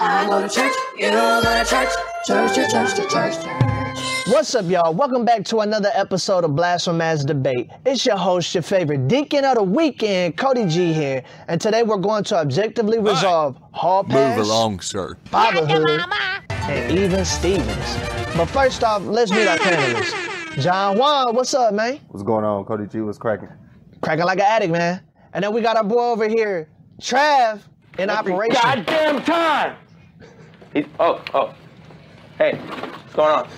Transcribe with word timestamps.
I 0.00 0.26
go 0.28 0.40
to 0.40 0.48
church, 0.48 0.72
you 0.96 1.10
go 1.10 1.40
to 1.40 1.64
church, 1.68 1.88
church, 2.24 2.54
church, 2.54 2.70
church, 2.70 2.94
church, 2.94 3.10
church, 3.10 3.34
church. 3.34 4.28
What's 4.28 4.54
up, 4.54 4.66
y'all? 4.66 4.94
Welcome 4.94 5.24
back 5.24 5.44
to 5.46 5.58
another 5.58 5.90
episode 5.92 6.44
of 6.44 6.54
Blasphemous 6.54 7.24
Debate. 7.24 7.68
It's 7.84 8.06
your 8.06 8.16
host, 8.16 8.54
your 8.54 8.62
favorite 8.62 9.08
deacon 9.08 9.44
of 9.44 9.56
the 9.56 9.64
weekend, 9.64 10.36
Cody 10.36 10.66
G 10.66 10.92
here. 10.92 11.24
And 11.48 11.60
today 11.60 11.82
we're 11.82 11.96
going 11.96 12.22
to 12.24 12.36
objectively 12.36 13.00
resolve 13.00 13.58
Hall 13.72 14.04
Pass, 14.04 14.38
Move 14.38 14.46
along, 14.46 14.80
sir. 14.80 15.16
Fatherhood, 15.24 16.00
and 16.50 16.96
even 16.96 17.24
Stevens. 17.24 17.96
But 18.36 18.46
first 18.46 18.84
off, 18.84 19.02
let's 19.02 19.32
meet 19.32 19.48
our 19.48 19.58
panelists. 19.58 20.62
John 20.62 20.96
Juan, 20.96 21.34
what's 21.34 21.54
up, 21.54 21.74
man? 21.74 21.98
What's 22.06 22.22
going 22.22 22.44
on, 22.44 22.64
Cody 22.66 22.86
G? 22.86 23.00
What's 23.00 23.18
cracking? 23.18 23.48
Cracking 24.00 24.26
like 24.26 24.38
an 24.38 24.46
addict, 24.46 24.70
man. 24.72 25.02
And 25.32 25.42
then 25.42 25.52
we 25.52 25.60
got 25.60 25.76
our 25.76 25.82
boy 25.82 26.12
over 26.12 26.28
here, 26.28 26.68
Trav, 27.00 27.62
in 27.98 28.10
operation. 28.10 28.54
Goddamn 28.62 29.24
time! 29.24 29.76
He, 30.72 30.84
oh, 31.00 31.22
oh. 31.34 31.54
Hey, 32.36 32.56
what's 32.56 33.14
going 33.14 33.30
on? 33.30 33.48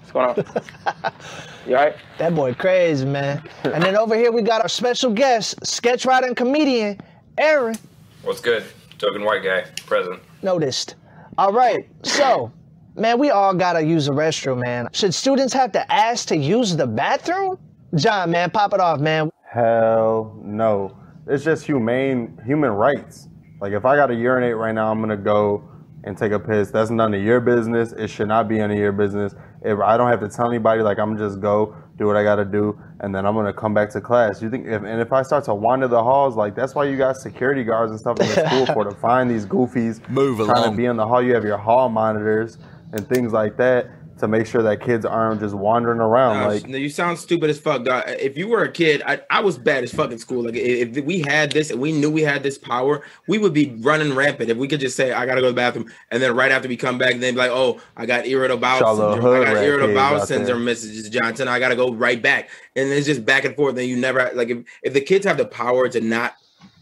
What's 0.00 0.12
going 0.12 0.28
on? 0.28 1.12
you 1.66 1.76
alright? 1.76 1.96
That 2.18 2.34
boy 2.34 2.54
crazy, 2.54 3.06
man. 3.06 3.42
And 3.64 3.82
then 3.82 3.96
over 3.96 4.16
here 4.16 4.32
we 4.32 4.42
got 4.42 4.62
our 4.62 4.68
special 4.68 5.12
guest, 5.12 5.64
sketch 5.64 6.04
writer 6.04 6.26
and 6.26 6.36
comedian, 6.36 7.00
Aaron. 7.38 7.76
What's 8.22 8.40
good? 8.40 8.64
Token 8.98 9.24
white 9.24 9.44
guy, 9.44 9.62
present. 9.86 10.20
Noticed. 10.42 10.96
All 11.38 11.52
right, 11.52 11.88
so, 12.02 12.50
man, 12.96 13.18
we 13.20 13.30
all 13.30 13.54
gotta 13.54 13.80
use 13.80 14.06
the 14.06 14.12
restroom, 14.12 14.60
man. 14.60 14.88
Should 14.92 15.14
students 15.14 15.52
have 15.54 15.70
to 15.72 15.92
ask 15.92 16.26
to 16.28 16.36
use 16.36 16.74
the 16.74 16.86
bathroom? 16.86 17.58
John, 17.94 18.32
man, 18.32 18.50
pop 18.50 18.74
it 18.74 18.80
off, 18.80 18.98
man. 18.98 19.30
Hell 19.44 20.36
no. 20.42 20.96
It's 21.28 21.44
just 21.44 21.64
humane 21.64 22.40
human 22.44 22.70
rights. 22.70 23.28
Like 23.60 23.72
if 23.72 23.84
I 23.84 23.94
gotta 23.94 24.14
urinate 24.14 24.56
right 24.56 24.72
now, 24.72 24.90
I'm 24.90 25.00
gonna 25.00 25.16
go 25.16 25.62
and 26.04 26.16
take 26.16 26.32
a 26.32 26.38
piss. 26.38 26.70
That's 26.70 26.90
none 26.90 27.12
of 27.14 27.22
your 27.22 27.40
business. 27.40 27.92
It 27.92 28.08
should 28.08 28.28
not 28.28 28.48
be 28.48 28.60
any 28.60 28.74
of 28.74 28.80
your 28.80 28.92
business. 28.92 29.34
If 29.62 29.78
I 29.80 29.96
don't 29.96 30.08
have 30.08 30.20
to 30.20 30.28
tell 30.28 30.48
anybody, 30.48 30.82
like 30.82 30.98
I'm 30.98 31.16
just 31.18 31.40
go 31.40 31.74
do 31.96 32.06
what 32.06 32.16
I 32.16 32.22
gotta 32.22 32.44
do, 32.44 32.78
and 33.00 33.12
then 33.14 33.26
I'm 33.26 33.34
gonna 33.34 33.52
come 33.52 33.74
back 33.74 33.90
to 33.90 34.00
class. 34.00 34.40
You 34.40 34.50
think? 34.50 34.66
If, 34.66 34.82
and 34.84 35.00
if 35.00 35.12
I 35.12 35.22
start 35.22 35.44
to 35.44 35.54
wander 35.54 35.88
the 35.88 36.02
halls, 36.02 36.36
like 36.36 36.54
that's 36.54 36.74
why 36.74 36.84
you 36.84 36.96
got 36.96 37.16
security 37.16 37.64
guards 37.64 37.90
and 37.90 37.98
stuff 38.00 38.20
in 38.20 38.28
the 38.28 38.46
school 38.48 38.66
for 38.66 38.84
to 38.84 38.92
find 38.92 39.28
these 39.30 39.44
goofies 39.46 40.06
Move 40.08 40.38
trying 40.38 40.50
along. 40.50 40.70
to 40.70 40.76
be 40.76 40.84
in 40.86 40.96
the 40.96 41.06
hall. 41.06 41.20
You 41.22 41.34
have 41.34 41.44
your 41.44 41.58
hall 41.58 41.88
monitors 41.88 42.58
and 42.92 43.06
things 43.08 43.32
like 43.32 43.56
that 43.56 43.90
to 44.18 44.28
make 44.28 44.46
sure 44.46 44.62
that 44.62 44.80
kids 44.80 45.04
aren't 45.04 45.40
just 45.40 45.54
wandering 45.54 46.00
around. 46.00 46.34
Gosh, 46.34 46.62
like 46.62 46.70
no, 46.70 46.76
you 46.76 46.88
sound 46.88 47.18
stupid 47.18 47.50
as 47.50 47.58
fuck, 47.58 47.84
dog. 47.84 48.04
If 48.06 48.36
you 48.36 48.48
were 48.48 48.62
a 48.62 48.70
kid, 48.70 49.02
I, 49.06 49.20
I 49.30 49.40
was 49.40 49.58
bad 49.58 49.84
as 49.84 49.92
fuck 49.92 50.10
in 50.10 50.18
school. 50.18 50.44
Like 50.44 50.54
if 50.54 51.04
we 51.04 51.20
had 51.20 51.52
this 51.52 51.70
and 51.70 51.80
we 51.80 51.92
knew 51.92 52.10
we 52.10 52.22
had 52.22 52.42
this 52.42 52.58
power, 52.58 53.04
we 53.26 53.38
would 53.38 53.52
be 53.52 53.74
running 53.80 54.14
rampant. 54.14 54.50
If 54.50 54.56
we 54.56 54.68
could 54.68 54.80
just 54.80 54.96
say, 54.96 55.12
"I 55.12 55.26
gotta 55.26 55.40
go 55.40 55.48
to 55.48 55.52
the 55.52 55.56
bathroom," 55.56 55.90
and 56.10 56.22
then 56.22 56.34
right 56.34 56.52
after 56.52 56.68
we 56.68 56.76
come 56.76 56.98
back, 56.98 57.16
then 57.18 57.34
be 57.34 57.38
like, 57.38 57.50
"Oh, 57.50 57.80
I 57.96 58.06
got 58.06 58.26
irritable 58.26 58.60
bowel 58.60 58.96
syndrome. 58.96 59.42
I 59.42 59.44
got 59.44 59.62
irritable 59.62 59.94
bowel 59.94 60.20
syndrome, 60.20 60.64
Mrs. 60.64 61.10
Johnson. 61.10 61.48
I 61.48 61.58
gotta 61.58 61.76
go 61.76 61.92
right 61.92 62.20
back." 62.20 62.50
And 62.76 62.88
it's 62.90 63.06
just 63.06 63.24
back 63.24 63.44
and 63.44 63.56
forth. 63.56 63.74
Then 63.74 63.88
you 63.88 63.96
never 63.96 64.30
like 64.34 64.50
if 64.50 64.64
if 64.82 64.94
the 64.94 65.00
kids 65.00 65.26
have 65.26 65.36
the 65.36 65.46
power 65.46 65.88
to 65.88 66.00
not 66.00 66.34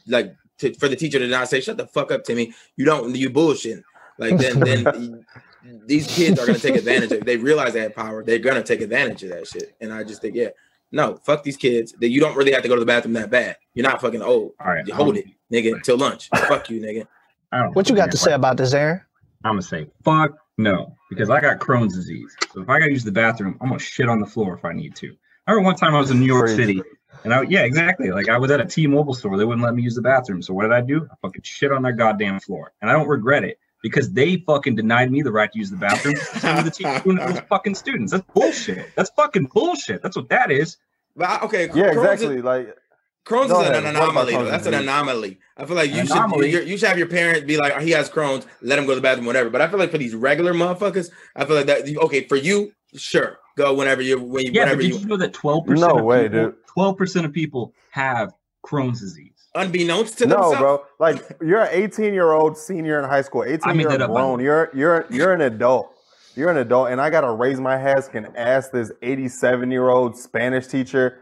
like 0.06 0.34
to, 0.58 0.74
for 0.74 0.88
the 0.88 0.96
teacher 0.96 1.18
to 1.18 1.28
not 1.28 1.48
say, 1.48 1.60
"Shut 1.60 1.76
the 1.76 1.86
fuck 1.86 2.10
up, 2.10 2.24
Timmy," 2.24 2.54
you 2.76 2.84
don't 2.84 3.14
you 3.14 3.30
bullshit. 3.30 3.82
Like 4.18 4.38
then 4.38 4.60
then. 4.60 5.26
These 5.86 6.06
kids 6.08 6.38
are 6.38 6.46
gonna 6.46 6.58
take 6.58 6.76
advantage 6.76 7.12
of. 7.12 7.18
If 7.18 7.24
they 7.24 7.36
realize 7.36 7.72
they 7.72 7.80
have 7.80 7.94
power, 7.94 8.22
they're 8.24 8.38
gonna 8.38 8.62
take 8.62 8.80
advantage 8.80 9.22
of 9.24 9.30
that 9.30 9.46
shit. 9.46 9.74
And 9.80 9.92
I 9.92 10.04
just 10.04 10.20
think, 10.22 10.34
yeah, 10.34 10.48
no, 10.92 11.16
fuck 11.24 11.42
these 11.42 11.56
kids. 11.56 11.92
That 12.00 12.08
you 12.08 12.20
don't 12.20 12.36
really 12.36 12.52
have 12.52 12.62
to 12.62 12.68
go 12.68 12.74
to 12.74 12.80
the 12.80 12.86
bathroom 12.86 13.14
that 13.14 13.30
bad. 13.30 13.56
You're 13.74 13.88
not 13.88 14.00
fucking 14.00 14.22
old. 14.22 14.52
All 14.60 14.72
right, 14.72 14.86
You 14.86 14.94
hold 14.94 15.16
it, 15.16 15.26
nigga, 15.52 15.82
till 15.82 15.96
lunch. 15.96 16.28
fuck 16.48 16.70
you, 16.70 16.80
nigga. 16.80 17.06
I 17.52 17.58
don't 17.62 17.74
What 17.76 17.88
you 17.88 17.96
got 17.96 18.10
to 18.10 18.16
say 18.16 18.32
about 18.32 18.56
this, 18.56 18.72
Aaron? 18.74 19.00
I'm 19.44 19.52
gonna 19.52 19.62
say 19.62 19.88
fuck 20.04 20.32
no 20.58 20.94
because 21.10 21.30
I 21.30 21.40
got 21.40 21.58
Crohn's 21.60 21.94
disease. 21.94 22.34
So 22.52 22.62
if 22.62 22.68
I 22.68 22.78
gotta 22.78 22.90
use 22.92 23.04
the 23.04 23.12
bathroom, 23.12 23.56
I'm 23.60 23.68
gonna 23.68 23.78
shit 23.78 24.08
on 24.08 24.20
the 24.20 24.26
floor 24.26 24.54
if 24.56 24.64
I 24.64 24.72
need 24.72 24.94
to. 24.96 25.14
I 25.46 25.52
remember 25.52 25.66
one 25.66 25.76
time 25.76 25.94
I 25.94 25.98
was 26.00 26.10
in 26.10 26.18
New 26.18 26.26
York 26.26 26.48
City, 26.48 26.82
and 27.22 27.32
I 27.32 27.42
yeah 27.42 27.60
exactly 27.62 28.10
like 28.10 28.28
I 28.28 28.38
was 28.38 28.50
at 28.50 28.60
a 28.60 28.64
T-Mobile 28.64 29.14
store. 29.14 29.36
They 29.36 29.44
wouldn't 29.44 29.64
let 29.64 29.74
me 29.74 29.82
use 29.82 29.94
the 29.94 30.02
bathroom. 30.02 30.42
So 30.42 30.52
what 30.54 30.62
did 30.62 30.72
I 30.72 30.80
do? 30.80 31.06
I 31.10 31.14
fucking 31.22 31.42
shit 31.44 31.70
on 31.70 31.82
their 31.82 31.92
goddamn 31.92 32.40
floor, 32.40 32.72
and 32.80 32.90
I 32.90 32.94
don't 32.94 33.06
regret 33.06 33.44
it 33.44 33.58
because 33.88 34.10
they 34.12 34.36
fucking 34.38 34.74
denied 34.74 35.10
me 35.12 35.22
the 35.22 35.30
right 35.32 35.50
to 35.52 35.58
use 35.58 35.70
the 35.70 35.76
bathroom. 35.76 36.16
So 36.16 36.62
the 36.62 36.70
teacher 36.70 37.00
doing 37.04 37.18
it 37.18 37.26
was 37.30 37.40
fucking 37.48 37.74
students. 37.76 38.12
That's 38.12 38.24
bullshit. 38.34 38.94
That's 38.96 39.10
fucking 39.10 39.44
bullshit. 39.54 40.02
That's 40.02 40.16
what 40.16 40.28
that 40.30 40.50
is. 40.50 40.76
But 41.14 41.28
I- 41.30 41.40
okay, 41.46 41.64
yeah, 41.74 41.92
Crohn's 41.94 42.22
exactly. 42.22 42.42
Like 42.42 42.76
Crohn's 43.24 43.50
Go 43.50 43.60
is 43.62 43.68
ahead. 43.68 43.84
an 43.84 43.96
anomaly. 43.96 44.32
though. 44.34 44.44
That's 44.44 44.66
an 44.66 44.74
anomaly. 44.74 45.38
I 45.56 45.64
feel 45.64 45.76
like 45.76 45.90
you 45.90 46.00
An 46.00 46.06
should 46.06 46.30
you're- 46.52 46.64
you 46.66 46.76
should 46.78 46.88
have 46.88 46.98
your 46.98 47.08
parents 47.08 47.46
be 47.46 47.56
like, 47.56 47.80
he 47.80 47.90
has 47.92 48.08
Crohn's, 48.10 48.46
let 48.62 48.78
him 48.78 48.84
go 48.86 48.92
to 48.92 48.96
the 48.96 49.00
bathroom, 49.00 49.26
whatever. 49.26 49.50
But 49.50 49.62
I 49.62 49.68
feel 49.68 49.78
like 49.78 49.90
for 49.90 49.98
these 49.98 50.14
regular 50.14 50.52
motherfuckers, 50.52 51.10
I 51.34 51.44
feel 51.44 51.56
like 51.56 51.66
that 51.66 51.88
okay 52.04 52.24
for 52.28 52.36
you, 52.36 52.72
sure, 52.94 53.38
go 53.56 53.72
whenever 53.74 54.02
you 54.02 54.20
when 54.20 54.44
you 54.44 54.52
Yeah, 54.52 54.62
whenever 54.62 54.76
but 54.76 54.82
did 54.82 54.94
you 54.94 54.98
you 55.00 55.06
know 55.06 55.16
that 55.16 55.32
12 55.32 55.64
percent 55.66 55.92
No 55.92 55.98
of 55.98 56.04
way, 56.04 56.24
people, 56.28 56.44
dude. 56.46 56.54
12 56.74 56.96
percent 56.96 57.26
of 57.26 57.32
people 57.32 57.72
have 57.90 58.32
Crohn's 58.64 59.00
disease. 59.00 59.32
Unbeknownst 59.56 60.18
to 60.18 60.26
no, 60.26 60.50
themselves. 60.50 60.58
bro. 60.58 60.84
Like 60.98 61.36
you're 61.40 61.62
an 61.62 61.68
18 61.72 62.14
year 62.14 62.32
old 62.32 62.56
senior 62.56 62.98
in 62.98 63.08
high 63.08 63.22
school. 63.22 63.44
18 63.44 63.60
I 63.64 63.72
made 63.72 63.82
you're 63.82 63.90
that 63.92 64.02
up, 64.02 64.08
by 64.08 64.20
the 64.20 64.26
grown. 64.26 64.40
You're 64.40 64.70
you're 64.74 65.06
you're 65.10 65.32
an 65.32 65.40
adult. 65.40 65.92
You're 66.36 66.50
an 66.50 66.58
adult, 66.58 66.90
and 66.90 67.00
I 67.00 67.08
gotta 67.08 67.30
raise 67.32 67.58
my 67.60 67.78
hands 67.78 68.10
and 68.12 68.28
ask 68.36 68.70
this 68.70 68.92
87 69.02 69.70
year 69.70 69.88
old 69.88 70.16
Spanish 70.18 70.66
teacher, 70.66 71.18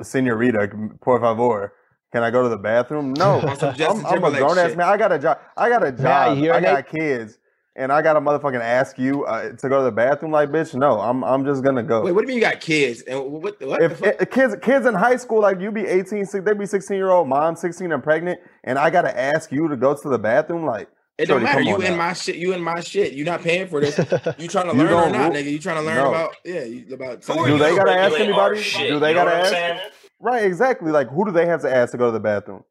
Senorita, 0.00 0.70
por 1.00 1.20
favor. 1.20 1.72
Can 2.12 2.22
I 2.22 2.30
go 2.30 2.42
to 2.42 2.48
the 2.48 2.58
bathroom? 2.58 3.12
No, 3.14 3.40
On 3.48 3.56
some 3.56 3.74
Justin 3.74 4.00
I'm, 4.00 4.06
I'm 4.06 4.06
a 4.06 4.10
Timberlake 4.12 4.38
grown 4.38 4.58
ass 4.58 4.76
man. 4.76 4.86
I 4.88 4.96
got 4.96 5.12
a 5.12 5.18
job. 5.18 5.38
I 5.56 5.68
got 5.68 5.82
a 5.82 5.90
May 5.92 6.08
I 6.10 6.34
job. 6.34 6.38
I 6.38 6.40
urinate? 6.40 6.62
got 6.64 6.88
kids, 6.88 7.38
and 7.74 7.90
I 7.92 8.02
got 8.02 8.12
to 8.14 8.20
motherfucking 8.20 8.60
ask 8.60 8.98
you 8.98 9.24
uh, 9.24 9.52
to 9.52 9.68
go 9.68 9.78
to 9.78 9.84
the 9.84 9.92
bathroom. 9.92 10.30
Like, 10.32 10.50
bitch, 10.50 10.74
no. 10.74 11.00
I'm 11.00 11.24
I'm 11.24 11.44
just 11.44 11.62
gonna 11.64 11.82
go. 11.82 12.02
Wait, 12.02 12.12
what 12.12 12.20
do 12.26 12.32
you 12.32 12.34
mean 12.34 12.36
you 12.36 12.50
got 12.50 12.60
kids? 12.60 13.02
And 13.02 13.18
what, 13.20 13.42
what 13.42 13.58
the 13.58 13.84
if 13.84 13.98
fuck? 13.98 14.16
i- 14.20 14.24
kids 14.26 14.56
kids 14.62 14.86
in 14.86 14.94
high 14.94 15.16
school 15.16 15.40
like 15.40 15.60
you 15.60 15.70
be 15.70 15.86
18 15.86 16.26
si- 16.26 16.40
they 16.40 16.52
be 16.54 16.66
16 16.66 16.96
year 16.96 17.10
old 17.10 17.28
mom 17.28 17.56
16 17.56 17.90
and 17.92 18.02
pregnant 18.02 18.40
and 18.64 18.78
i 18.78 18.90
gotta 18.90 19.18
ask 19.18 19.50
you 19.52 19.68
to 19.68 19.76
go 19.76 19.94
to 19.94 20.08
the 20.08 20.18
bathroom 20.18 20.64
like 20.66 20.88
It 21.18 21.26
don't 21.26 21.42
matter. 21.42 21.60
You 21.62 21.76
in 21.76 21.92
now. 21.92 21.96
my 22.08 22.12
shit. 22.14 22.36
You 22.36 22.52
in 22.52 22.62
my 22.62 22.80
shit. 22.80 23.12
You 23.12 23.24
not 23.24 23.42
paying 23.42 23.68
for 23.68 23.80
this. 23.80 23.96
You 24.38 24.48
trying 24.48 24.68
to 24.70 24.76
You 24.76 24.82
learn 24.84 24.92
or 24.92 25.00
don't 25.02 25.12
not, 25.12 25.32
nigga? 25.32 25.50
You 25.50 25.58
trying 25.58 25.76
to 25.76 25.82
learn 25.82 25.96
No. 25.96 26.08
about 26.08 26.36
yeah 26.44 26.64
you, 26.64 26.94
about 26.94 27.24
Who 27.24 27.38
are 27.38 27.46
Do 27.48 27.58
they 27.58 27.76
gotta 27.76 27.92
ask 27.92 28.18
anybody? 28.18 28.62
Do 28.62 28.98
they 29.00 29.10
you 29.10 29.14
know 29.16 29.24
gotta 29.24 29.54
ask? 29.54 29.82
right 30.20 30.44
exactly 30.44 30.90
like 30.92 31.08
who 31.08 31.24
do 31.24 31.30
they 31.32 31.46
have 31.46 31.62
to 31.62 31.74
ask 31.74 31.92
to 31.92 31.98
go 31.98 32.06
to 32.06 32.12
the 32.12 32.20
bathroom 32.20 32.64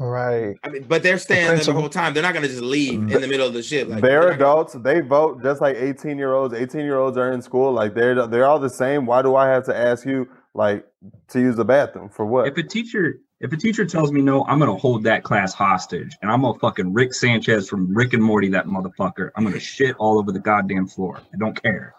Right. 0.00 0.56
I 0.64 0.68
mean, 0.70 0.84
but 0.88 1.02
they're 1.02 1.18
staying 1.18 1.46
there 1.48 1.58
the 1.58 1.74
whole 1.74 1.90
time. 1.90 2.14
They're 2.14 2.22
not 2.22 2.32
gonna 2.32 2.48
just 2.48 2.62
leave 2.62 3.00
in 3.00 3.20
the 3.20 3.28
middle 3.28 3.46
of 3.46 3.52
the 3.52 3.62
ship. 3.62 3.86
Like 3.86 4.00
they're 4.00 4.20
not 4.20 4.22
gonna- 4.22 4.34
adults 4.36 4.72
they 4.72 5.00
vote 5.00 5.42
just 5.42 5.60
like 5.60 5.76
18 5.76 6.16
year 6.16 6.32
olds 6.32 6.54
18 6.54 6.80
year 6.80 6.98
olds 6.98 7.18
are 7.18 7.30
in 7.30 7.42
school 7.42 7.70
like 7.70 7.94
they're 7.94 8.26
they're 8.26 8.46
all 8.46 8.58
the 8.58 8.70
same 8.70 9.04
why 9.04 9.20
do 9.20 9.36
i 9.36 9.46
have 9.46 9.64
to 9.66 9.76
ask 9.76 10.06
you 10.06 10.26
like 10.54 10.86
to 11.28 11.38
use 11.40 11.54
the 11.56 11.64
bathroom 11.64 12.08
for 12.08 12.24
what 12.24 12.46
If 12.48 12.56
a 12.56 12.62
teacher 12.62 13.18
if 13.40 13.52
a 13.52 13.56
teacher 13.56 13.86
tells 13.86 14.12
me 14.12 14.20
no, 14.20 14.44
I'm 14.46 14.58
gonna 14.58 14.76
hold 14.76 15.02
that 15.04 15.22
class 15.22 15.54
hostage, 15.54 16.14
and 16.20 16.30
I'm 16.30 16.42
gonna 16.42 16.58
fucking 16.58 16.92
Rick 16.92 17.14
Sanchez 17.14 17.68
from 17.70 17.94
Rick 17.96 18.12
and 18.12 18.22
Morty 18.22 18.50
that 18.50 18.66
motherfucker. 18.66 19.30
I'm 19.34 19.44
gonna 19.44 19.58
shit 19.58 19.96
all 19.98 20.18
over 20.18 20.30
the 20.30 20.38
goddamn 20.40 20.86
floor. 20.86 21.22
I 21.32 21.38
don't 21.38 21.60
care. 21.62 21.94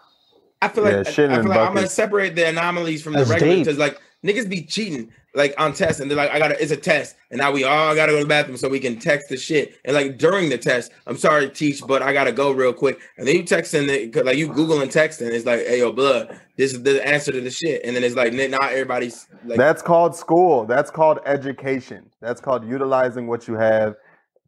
I 0.60 0.68
feel 0.68 0.84
like 0.84 0.94
I, 0.94 1.00
I 1.00 1.02
feel 1.04 1.26
like 1.26 1.58
I'm 1.58 1.74
gonna 1.74 1.88
separate 1.88 2.36
the 2.36 2.46
anomalies 2.48 3.02
from 3.02 3.14
the 3.14 3.20
That's 3.20 3.30
regular 3.30 3.56
because 3.56 3.76
like 3.76 4.00
niggas 4.24 4.48
be 4.48 4.62
cheating 4.62 5.10
like 5.34 5.54
on 5.58 5.72
tests 5.72 6.00
and 6.00 6.10
they're 6.10 6.16
like 6.16 6.30
I 6.30 6.38
gotta 6.38 6.60
it's 6.62 6.72
a 6.72 6.76
test 6.76 7.16
and 7.30 7.38
now 7.38 7.50
we 7.50 7.64
all 7.64 7.94
gotta 7.94 8.12
go 8.12 8.18
to 8.18 8.24
the 8.24 8.28
bathroom 8.28 8.56
so 8.56 8.68
we 8.68 8.80
can 8.80 8.98
text 8.98 9.28
the 9.30 9.36
shit 9.36 9.78
and 9.84 9.94
like 9.94 10.18
during 10.18 10.50
the 10.50 10.58
test 10.58 10.92
I'm 11.06 11.16
sorry 11.16 11.48
teach 11.48 11.80
but 11.86 12.02
I 12.02 12.12
gotta 12.12 12.32
go 12.32 12.52
real 12.52 12.72
quick 12.72 13.00
and 13.16 13.26
then 13.26 13.36
you 13.36 13.42
text 13.42 13.72
in 13.74 13.86
the 13.86 14.08
'cause, 14.08 14.24
like 14.24 14.36
you 14.36 14.48
Google 14.48 14.80
and 14.82 14.90
text 14.90 15.20
and 15.20 15.30
it's 15.32 15.46
like 15.46 15.60
hey 15.60 15.78
yo 15.78 15.92
blood 15.92 16.38
this 16.56 16.72
is 16.74 16.82
the 16.82 17.06
answer 17.06 17.32
to 17.32 17.40
the 17.40 17.50
shit 17.50 17.80
and 17.84 17.96
then 17.96 18.04
it's 18.04 18.14
like 18.14 18.32
not 18.34 18.72
everybody's 18.72 19.26
like 19.44 19.58
that's 19.58 19.82
called 19.82 20.14
school. 20.14 20.66
That's 20.66 20.90
called 20.90 21.18
education. 21.26 22.10
That's 22.20 22.40
called 22.40 22.68
utilizing 22.68 23.26
what 23.26 23.48
you 23.48 23.54
have 23.54 23.96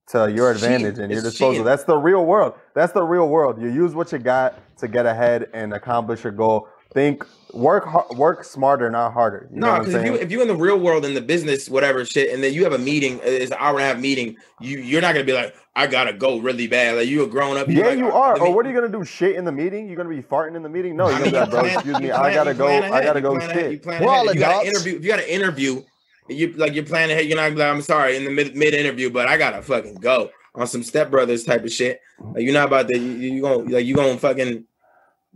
to 0.09 0.31
your 0.31 0.51
advantage 0.51 0.99
and 0.99 1.11
your 1.11 1.23
disposal. 1.23 1.53
cheating. 1.53 1.65
that's 1.65 1.85
the 1.85 1.97
real 1.97 2.26
world. 2.26 2.55
That's 2.75 2.93
the 2.93 3.03
real 3.03 3.29
world. 3.29 3.61
You 3.61 3.69
use 3.69 3.94
what 3.94 4.12
you 4.12 4.19
got 4.19 4.59
to 4.79 4.87
get 4.88 5.06
ahead 5.06 5.49
and 5.55 5.73
accomplish 5.73 6.25
your 6.25 6.32
goal 6.32 6.69
think 6.93 7.25
work 7.53 8.13
work 8.17 8.43
smarter 8.45 8.91
not 8.91 9.13
harder 9.13 9.49
you 9.53 9.61
No, 9.61 9.79
because 9.79 9.95
if 9.95 10.05
you 10.05 10.13
saying 10.13 10.23
if 10.23 10.31
you 10.33 10.43
in 10.43 10.49
the 10.49 10.57
real 10.57 10.79
world 10.79 11.05
in 11.05 11.15
the 11.15 11.21
business 11.21 11.69
whatever 11.69 12.05
shit, 12.05 12.33
and 12.35 12.43
then 12.43 12.53
you 12.53 12.65
have 12.65 12.73
a 12.73 12.79
meeting, 12.79 13.21
uh, 13.21 13.27
it's 13.27 13.53
an 13.53 13.59
hour 13.61 13.77
and 13.79 13.85
a 13.85 13.87
half 13.87 13.99
meeting. 13.99 14.37
You 14.61 14.79
you're 14.79 15.01
not 15.01 15.13
gonna 15.15 15.25
be 15.25 15.33
like, 15.33 15.55
I 15.77 15.87
gotta 15.87 16.13
go 16.13 16.39
really 16.39 16.67
bad. 16.67 16.97
Like 16.97 17.09
you 17.09 17.23
a 17.25 17.27
grown 17.27 17.57
up. 17.57 17.69
yeah, 17.69 17.87
like, 17.87 17.99
you 17.99 18.11
are. 18.11 18.35
the 18.35 18.41
Or 18.41 18.47
meet- 18.47 18.55
what 18.57 18.67
are 18.67 18.69
you 18.71 18.75
gonna 18.75 18.89
do? 18.89 19.05
Shit 19.05 19.37
in 19.37 19.45
the 19.45 19.53
meeting? 19.53 19.87
You're 19.87 19.97
gonna 19.97 20.09
be 20.09 20.23
farting 20.23 20.57
in 20.57 20.63
the 20.63 20.69
meeting? 20.69 20.97
No, 20.97 21.09
you're 21.09 21.19
gonna 21.19 21.31
be 21.31 21.37
like, 21.39 21.51
bro, 21.51 21.65
excuse 21.65 22.01
me, 22.01 22.07
you 22.07 22.13
I 22.13 22.35
gotta 22.35 22.55
go. 22.55 22.67
plan 22.67 22.93
I 22.93 23.03
gotta 23.03 23.21
go 23.21 23.37
plan 23.37 23.51
ahead, 23.51 23.73
you 23.73 23.79
shit. 23.79 24.01
We're 24.01 24.09
all 24.09 24.33
you 24.33 24.41
got 24.41 24.63
an 24.63 24.69
interview. 24.69 24.97
If 24.97 25.03
you 25.05 25.09
got 25.09 25.21
an 25.21 25.27
interview, 25.27 25.83
you 26.29 26.53
like 26.55 26.75
you're 26.75 26.85
planning 26.85 27.13
ahead. 27.13 27.27
You're 27.27 27.37
not 27.37 27.55
like, 27.55 27.69
I'm 27.69 27.83
sorry 27.83 28.17
in 28.17 28.25
the 28.25 28.31
mid 28.31 28.57
mid 28.57 28.75
interview, 28.75 29.11
but 29.11 29.27
I 29.29 29.37
gotta 29.37 29.63
fucking 29.63 29.97
go 29.97 30.31
on 30.55 30.67
some 30.67 30.83
stepbrothers 30.83 31.47
type 31.47 31.65
of 31.65 31.73
shit. 31.73 32.01
Like 32.21 32.43
you're 32.45 32.53
not 32.55 32.69
about 32.69 32.89
to. 32.89 32.99
You, 32.99 33.35
you 33.35 33.43
gonna 33.43 33.59
like 33.59 33.87
you 33.87 33.95
gonna 33.95 34.17
fucking. 34.19 34.65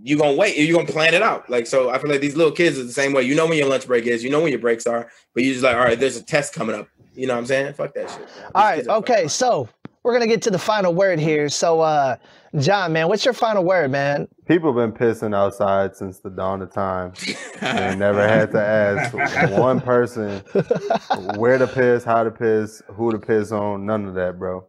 You 0.02 0.16
gonna 0.16 0.34
wait? 0.34 0.56
you're 0.56 0.76
gonna 0.76 0.90
plan 0.90 1.14
it 1.14 1.22
out? 1.22 1.48
Like 1.50 1.66
so, 1.66 1.90
I 1.90 1.98
feel 1.98 2.10
like 2.10 2.20
these 2.20 2.36
little 2.36 2.52
kids 2.52 2.78
are 2.78 2.84
the 2.84 2.92
same 2.92 3.12
way. 3.12 3.22
You 3.22 3.34
know 3.34 3.46
when 3.46 3.58
your 3.58 3.68
lunch 3.68 3.86
break 3.86 4.06
is. 4.06 4.22
You 4.22 4.30
know 4.30 4.40
when 4.40 4.50
your 4.50 4.60
breaks 4.60 4.86
are. 4.86 5.10
But 5.34 5.42
you're 5.42 5.54
just 5.54 5.64
like, 5.64 5.76
all 5.76 5.82
right, 5.82 5.98
there's 5.98 6.16
a 6.16 6.22
test 6.22 6.52
coming 6.52 6.76
up. 6.76 6.88
You 7.14 7.26
know 7.26 7.34
what 7.34 7.40
I'm 7.40 7.46
saying? 7.46 7.74
Fuck 7.74 7.94
that 7.94 8.10
shit. 8.10 8.28
All 8.54 8.64
right. 8.64 8.86
Okay. 8.86 9.26
So 9.26 9.68
we're 10.02 10.12
gonna 10.12 10.26
get 10.26 10.40
to 10.42 10.50
the 10.50 10.58
final 10.58 10.94
word 10.94 11.18
here. 11.18 11.48
So, 11.48 11.80
uh, 11.80 12.16
John, 12.58 12.92
man, 12.92 13.08
what's 13.08 13.24
your 13.24 13.34
final 13.34 13.64
word, 13.64 13.90
man? 13.90 14.28
People 14.46 14.72
been 14.72 14.92
pissing 14.92 15.34
outside 15.34 15.96
since 15.96 16.20
the 16.20 16.30
dawn 16.30 16.62
of 16.62 16.72
time. 16.72 17.12
They 17.60 17.94
never 17.96 18.26
had 18.26 18.52
to 18.52 18.60
ask 18.60 19.52
one 19.58 19.80
person 19.80 20.40
where 21.36 21.58
to 21.58 21.66
piss, 21.66 22.04
how 22.04 22.22
to 22.22 22.30
piss, 22.30 22.80
who 22.88 23.12
to 23.12 23.18
piss 23.18 23.52
on. 23.52 23.84
None 23.84 24.06
of 24.06 24.14
that, 24.14 24.38
bro. 24.38 24.66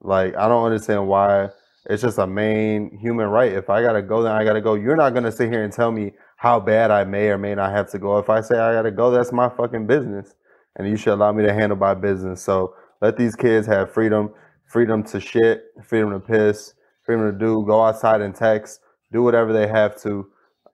Like 0.00 0.36
I 0.36 0.48
don't 0.48 0.64
understand 0.64 1.06
why. 1.06 1.50
It's 1.86 2.02
just 2.02 2.18
a 2.18 2.26
main 2.26 2.96
human 2.98 3.26
right. 3.26 3.52
If 3.52 3.68
I 3.68 3.82
gotta 3.82 4.02
go, 4.02 4.22
then 4.22 4.32
I 4.32 4.44
gotta 4.44 4.60
go. 4.60 4.74
You're 4.74 4.96
not 4.96 5.14
gonna 5.14 5.32
sit 5.32 5.50
here 5.50 5.64
and 5.64 5.72
tell 5.72 5.90
me 5.90 6.12
how 6.36 6.60
bad 6.60 6.90
I 6.90 7.04
may 7.04 7.28
or 7.28 7.38
may 7.38 7.54
not 7.54 7.72
have 7.72 7.90
to 7.90 7.98
go. 7.98 8.18
If 8.18 8.30
I 8.30 8.40
say 8.40 8.58
I 8.58 8.72
gotta 8.72 8.90
go, 8.90 9.10
that's 9.10 9.32
my 9.32 9.48
fucking 9.48 9.86
business, 9.86 10.34
and 10.76 10.88
you 10.88 10.96
should 10.96 11.14
allow 11.14 11.32
me 11.32 11.44
to 11.44 11.52
handle 11.52 11.76
my 11.76 11.94
business. 11.94 12.42
So 12.42 12.74
let 13.00 13.16
these 13.16 13.34
kids 13.34 13.66
have 13.66 13.92
freedom, 13.92 14.32
freedom 14.66 15.02
to 15.04 15.18
shit, 15.20 15.64
freedom 15.84 16.10
to 16.12 16.20
piss, 16.20 16.74
freedom 17.04 17.32
to 17.32 17.36
do, 17.36 17.64
go 17.66 17.82
outside 17.82 18.20
and 18.20 18.34
text, 18.34 18.80
do 19.10 19.22
whatever 19.22 19.52
they 19.52 19.66
have 19.66 20.00
to. 20.02 20.26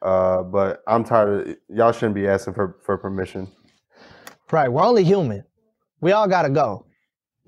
Uh, 0.03 0.43
but 0.43 0.83
I'm 0.87 1.05
tired 1.05 1.49
of 1.49 1.57
y'all 1.69 1.93
shouldn't 1.93 2.15
be 2.15 2.29
asking 2.29 2.55
for, 2.55 2.77
for 2.85 2.99
permission. 2.99 3.49
Right, 4.53 4.71
we're 4.71 4.83
only 4.83 5.05
human. 5.05 5.45
We 6.01 6.13
all 6.13 6.29
gotta 6.29 6.51
go. 6.51 6.85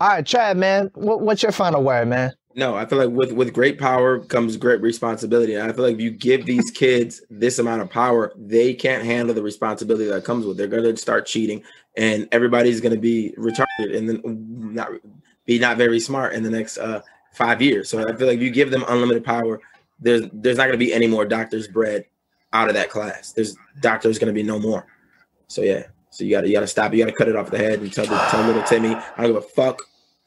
All 0.01 0.09
right, 0.09 0.25
Chad, 0.27 0.57
man, 0.57 0.91
what, 0.95 1.21
what's 1.21 1.43
your 1.43 1.53
final 1.53 1.83
word, 1.85 2.09
man? 2.09 2.33
No, 2.57 2.75
I 2.75 2.85
feel 2.85 2.99
like 2.99 3.11
with 3.11 3.33
with 3.33 3.53
great 3.53 3.79
power 3.79 4.19
comes 4.19 4.57
great 4.57 4.81
responsibility. 4.81 5.55
And 5.55 5.71
I 5.71 5.73
feel 5.73 5.85
like 5.85 5.95
if 5.95 6.01
you 6.01 6.11
give 6.11 6.47
these 6.47 6.71
kids 6.75 7.23
this 7.31 7.59
amount 7.59 7.83
of 7.83 7.91
power, 7.91 8.33
they 8.37 8.75
can't 8.75 9.05
handle 9.05 9.35
the 9.35 9.43
responsibility 9.43 10.07
that 10.07 10.25
comes 10.25 10.45
with. 10.45 10.57
They're 10.57 10.67
going 10.67 10.83
to 10.83 10.97
start 10.97 11.27
cheating, 11.27 11.63
and 11.97 12.29
everybody's 12.33 12.81
going 12.81 12.95
to 12.95 13.01
be 13.01 13.35
retarded 13.39 13.97
and 13.97 14.09
then 14.09 14.21
not 14.25 14.91
be 15.47 15.59
not 15.59 15.77
very 15.77 16.01
smart 16.01 16.33
in 16.33 16.43
the 16.43 16.51
next 16.51 16.79
uh, 16.79 17.03
five 17.33 17.63
years. 17.63 17.89
So 17.89 18.01
I 18.09 18.17
feel 18.17 18.27
like 18.27 18.39
if 18.39 18.43
you 18.43 18.51
give 18.51 18.71
them 18.71 18.85
unlimited 18.89 19.25
power, 19.25 19.61
there's 20.01 20.25
there's 20.33 20.57
not 20.57 20.65
going 20.65 20.79
to 20.79 20.85
be 20.85 20.93
any 20.93 21.07
more 21.07 21.25
doctors 21.25 21.69
bred 21.69 22.05
out 22.53 22.69
of 22.69 22.75
that 22.75 22.91
class. 22.91 23.33
There's 23.33 23.57
doctors 23.81 24.19
going 24.19 24.33
to 24.33 24.35
be 24.35 24.43
no 24.43 24.59
more. 24.59 24.87
So 25.47 25.63
yeah, 25.63 25.85
so 26.11 26.25
you 26.25 26.31
got 26.31 26.41
to 26.43 26.49
you 26.49 26.55
got 26.55 26.61
to 26.61 26.67
stop. 26.67 26.93
You 26.93 27.05
got 27.05 27.11
to 27.11 27.17
cut 27.17 27.29
it 27.29 27.37
off 27.37 27.51
the 27.51 27.59
head 27.59 27.81
and 27.81 27.93
tell 27.93 28.07
the, 28.07 28.17
tell 28.31 28.45
little 28.45 28.63
Timmy, 28.65 28.95
I 28.95 29.23
don't 29.23 29.27
give 29.27 29.37
a 29.37 29.43
fuck. 29.43 29.81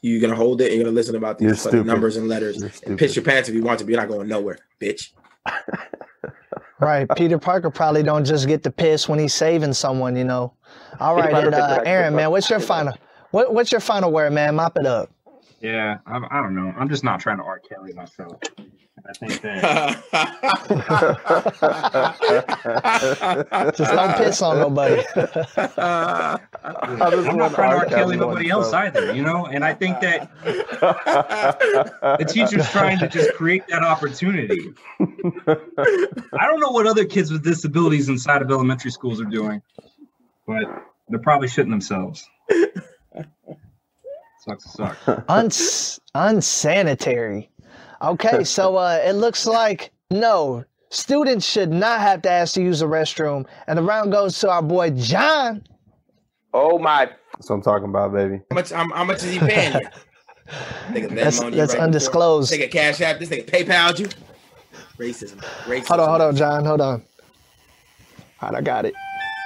You're 0.03 0.19
gonna 0.21 0.35
hold 0.35 0.59
it 0.59 0.65
and 0.65 0.75
you're 0.75 0.83
gonna 0.83 0.93
listen 0.95 1.15
about 1.15 1.39
these 1.39 1.63
fucking 1.63 1.85
numbers 1.85 2.17
and 2.17 2.27
letters 2.27 2.61
and 2.83 2.99
piss 2.99 3.15
your 3.15 3.23
pants 3.23 3.47
if 3.47 3.55
you 3.55 3.63
want 3.63 3.79
to, 3.79 3.85
but 3.85 3.91
you're 3.91 4.01
not 4.01 4.09
going 4.09 4.27
nowhere, 4.27 4.59
bitch. 4.79 5.11
Right, 6.79 7.07
Peter 7.15 7.37
Parker 7.37 7.69
probably 7.69 8.03
don't 8.03 8.25
just 8.25 8.45
get 8.45 8.63
to 8.63 8.71
piss 8.71 9.07
when 9.07 9.17
he's 9.17 9.33
saving 9.33 9.71
someone, 9.71 10.17
you 10.17 10.25
know. 10.25 10.53
All 10.99 11.15
Peter 11.15 11.27
right, 11.27 11.31
Parker 11.31 11.47
and, 11.47 11.55
uh. 11.55 11.81
Aaron, 11.85 12.13
man, 12.13 12.29
what's 12.29 12.49
your 12.49 12.59
final? 12.59 12.93
What, 13.31 13.53
what's 13.53 13.71
your 13.71 13.79
final 13.79 14.11
word, 14.11 14.33
man? 14.33 14.55
Mop 14.55 14.75
it 14.77 14.85
up. 14.85 15.09
Yeah, 15.61 15.99
I, 16.05 16.17
I 16.29 16.41
don't 16.41 16.53
know. 16.55 16.73
I'm 16.77 16.89
just 16.89 17.05
not 17.05 17.21
trying 17.21 17.37
to 17.37 17.43
R. 17.43 17.59
Kelly 17.59 17.93
myself. 17.93 18.37
I 19.05 19.13
think 19.13 19.41
that 19.41 20.03
Just 23.75 23.91
don't 23.91 24.15
piss 24.17 24.41
on 24.41 24.59
nobody. 24.59 25.03
I 25.15 26.39
just 27.11 27.27
I'm 27.27 27.37
not 27.37 27.53
trying 27.53 27.71
to 27.71 27.75
R. 27.75 27.79
R. 27.79 27.85
Kelly 27.85 28.15
nobody 28.17 28.49
else 28.49 28.71
myself. 28.71 28.95
either, 28.95 29.13
you 29.13 29.21
know. 29.23 29.45
And 29.45 29.65
I 29.65 29.73
think 29.73 29.99
that 30.01 30.31
the 32.19 32.25
teacher's 32.27 32.69
trying 32.71 32.99
to 32.99 33.07
just 33.09 33.33
create 33.33 33.67
that 33.67 33.83
opportunity. 33.83 34.73
I 34.99 36.45
don't 36.47 36.59
know 36.61 36.71
what 36.71 36.87
other 36.87 37.05
kids 37.05 37.31
with 37.31 37.43
disabilities 37.43 38.07
inside 38.09 38.41
of 38.41 38.49
elementary 38.51 38.91
schools 38.91 39.19
are 39.19 39.25
doing, 39.25 39.61
but 40.47 40.63
they're 41.09 41.19
probably 41.19 41.47
shitting 41.49 41.69
themselves. 41.71 42.29
Sucks 44.45 44.63
to 44.63 44.69
suck. 44.69 44.97
Uns- 45.29 45.99
unsanitary. 46.15 47.49
Okay, 48.03 48.43
so 48.43 48.75
uh, 48.75 49.01
it 49.03 49.13
looks 49.13 49.45
like 49.45 49.91
no 50.11 50.63
students 50.89 51.45
should 51.45 51.71
not 51.71 52.01
have 52.01 52.21
to 52.23 52.29
ask 52.29 52.53
to 52.55 52.61
use 52.61 52.79
the 52.79 52.85
restroom, 52.85 53.45
and 53.67 53.77
the 53.77 53.83
round 53.83 54.11
goes 54.11 54.39
to 54.39 54.49
our 54.49 54.61
boy 54.61 54.91
John. 54.91 55.63
Oh 56.53 56.77
my! 56.77 57.05
That's 57.05 57.49
what 57.49 57.55
I'm 57.57 57.61
talking 57.61 57.89
about, 57.89 58.13
baby. 58.13 58.41
How 58.51 58.55
much? 58.55 58.71
How, 58.71 58.87
how 58.93 59.03
much 59.03 59.23
is 59.23 59.31
he 59.33 59.39
paying 59.39 59.73
you? 59.73 59.79
Nigga, 60.89 61.15
That's 61.15 61.39
Venmo'd 61.39 61.53
that's 61.53 61.73
right 61.73 61.83
undisclosed. 61.83 62.51
before. 62.51 62.67
Nigga, 62.67 62.71
cash 62.71 63.01
app. 63.01 63.17
This 63.17 63.29
nigga 63.29 63.45
PayPal 63.45 63.97
you. 63.97 64.07
Racism. 64.97 65.37
Racism. 65.63 65.87
Hold 65.87 65.99
on, 66.01 66.09
hold 66.09 66.21
on, 66.21 66.35
John. 66.35 66.65
Hold 66.65 66.81
on. 66.81 67.01
All 68.41 68.49
right, 68.49 68.57
I 68.57 68.61
got 68.61 68.85
it. 68.85 68.93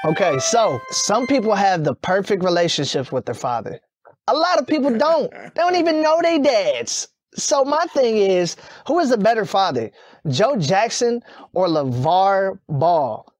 Okay, 0.06 0.38
so 0.39 0.80
some 0.89 1.27
people 1.27 1.53
have 1.56 1.83
the 1.83 1.94
perfect 1.94 2.44
relationship 2.44 3.12
with 3.12 3.25
their 3.25 3.36
father. 3.36 3.80
A 4.27 4.33
lot 4.33 4.60
of 4.60 4.68
people 4.68 4.95
don't. 4.98 5.31
They 5.31 5.50
don't 5.56 5.75
even 5.75 6.01
know 6.01 6.19
they 6.21 6.39
dads. 6.39 7.07
So 7.35 7.63
my 7.63 7.85
thing 7.94 8.18
is, 8.18 8.56
who 8.88 9.00
is 9.00 9.09
the 9.09 9.18
better 9.18 9.45
father, 9.45 9.91
Joe 10.27 10.56
Jackson 10.57 11.21
or 11.53 11.68
LeVar 11.68 12.59
Ball? 12.68 13.31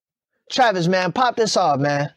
Travis, 0.51 0.88
man, 0.88 1.12
pop 1.12 1.36
this 1.36 1.57
off, 1.57 1.80
man. 1.80 2.12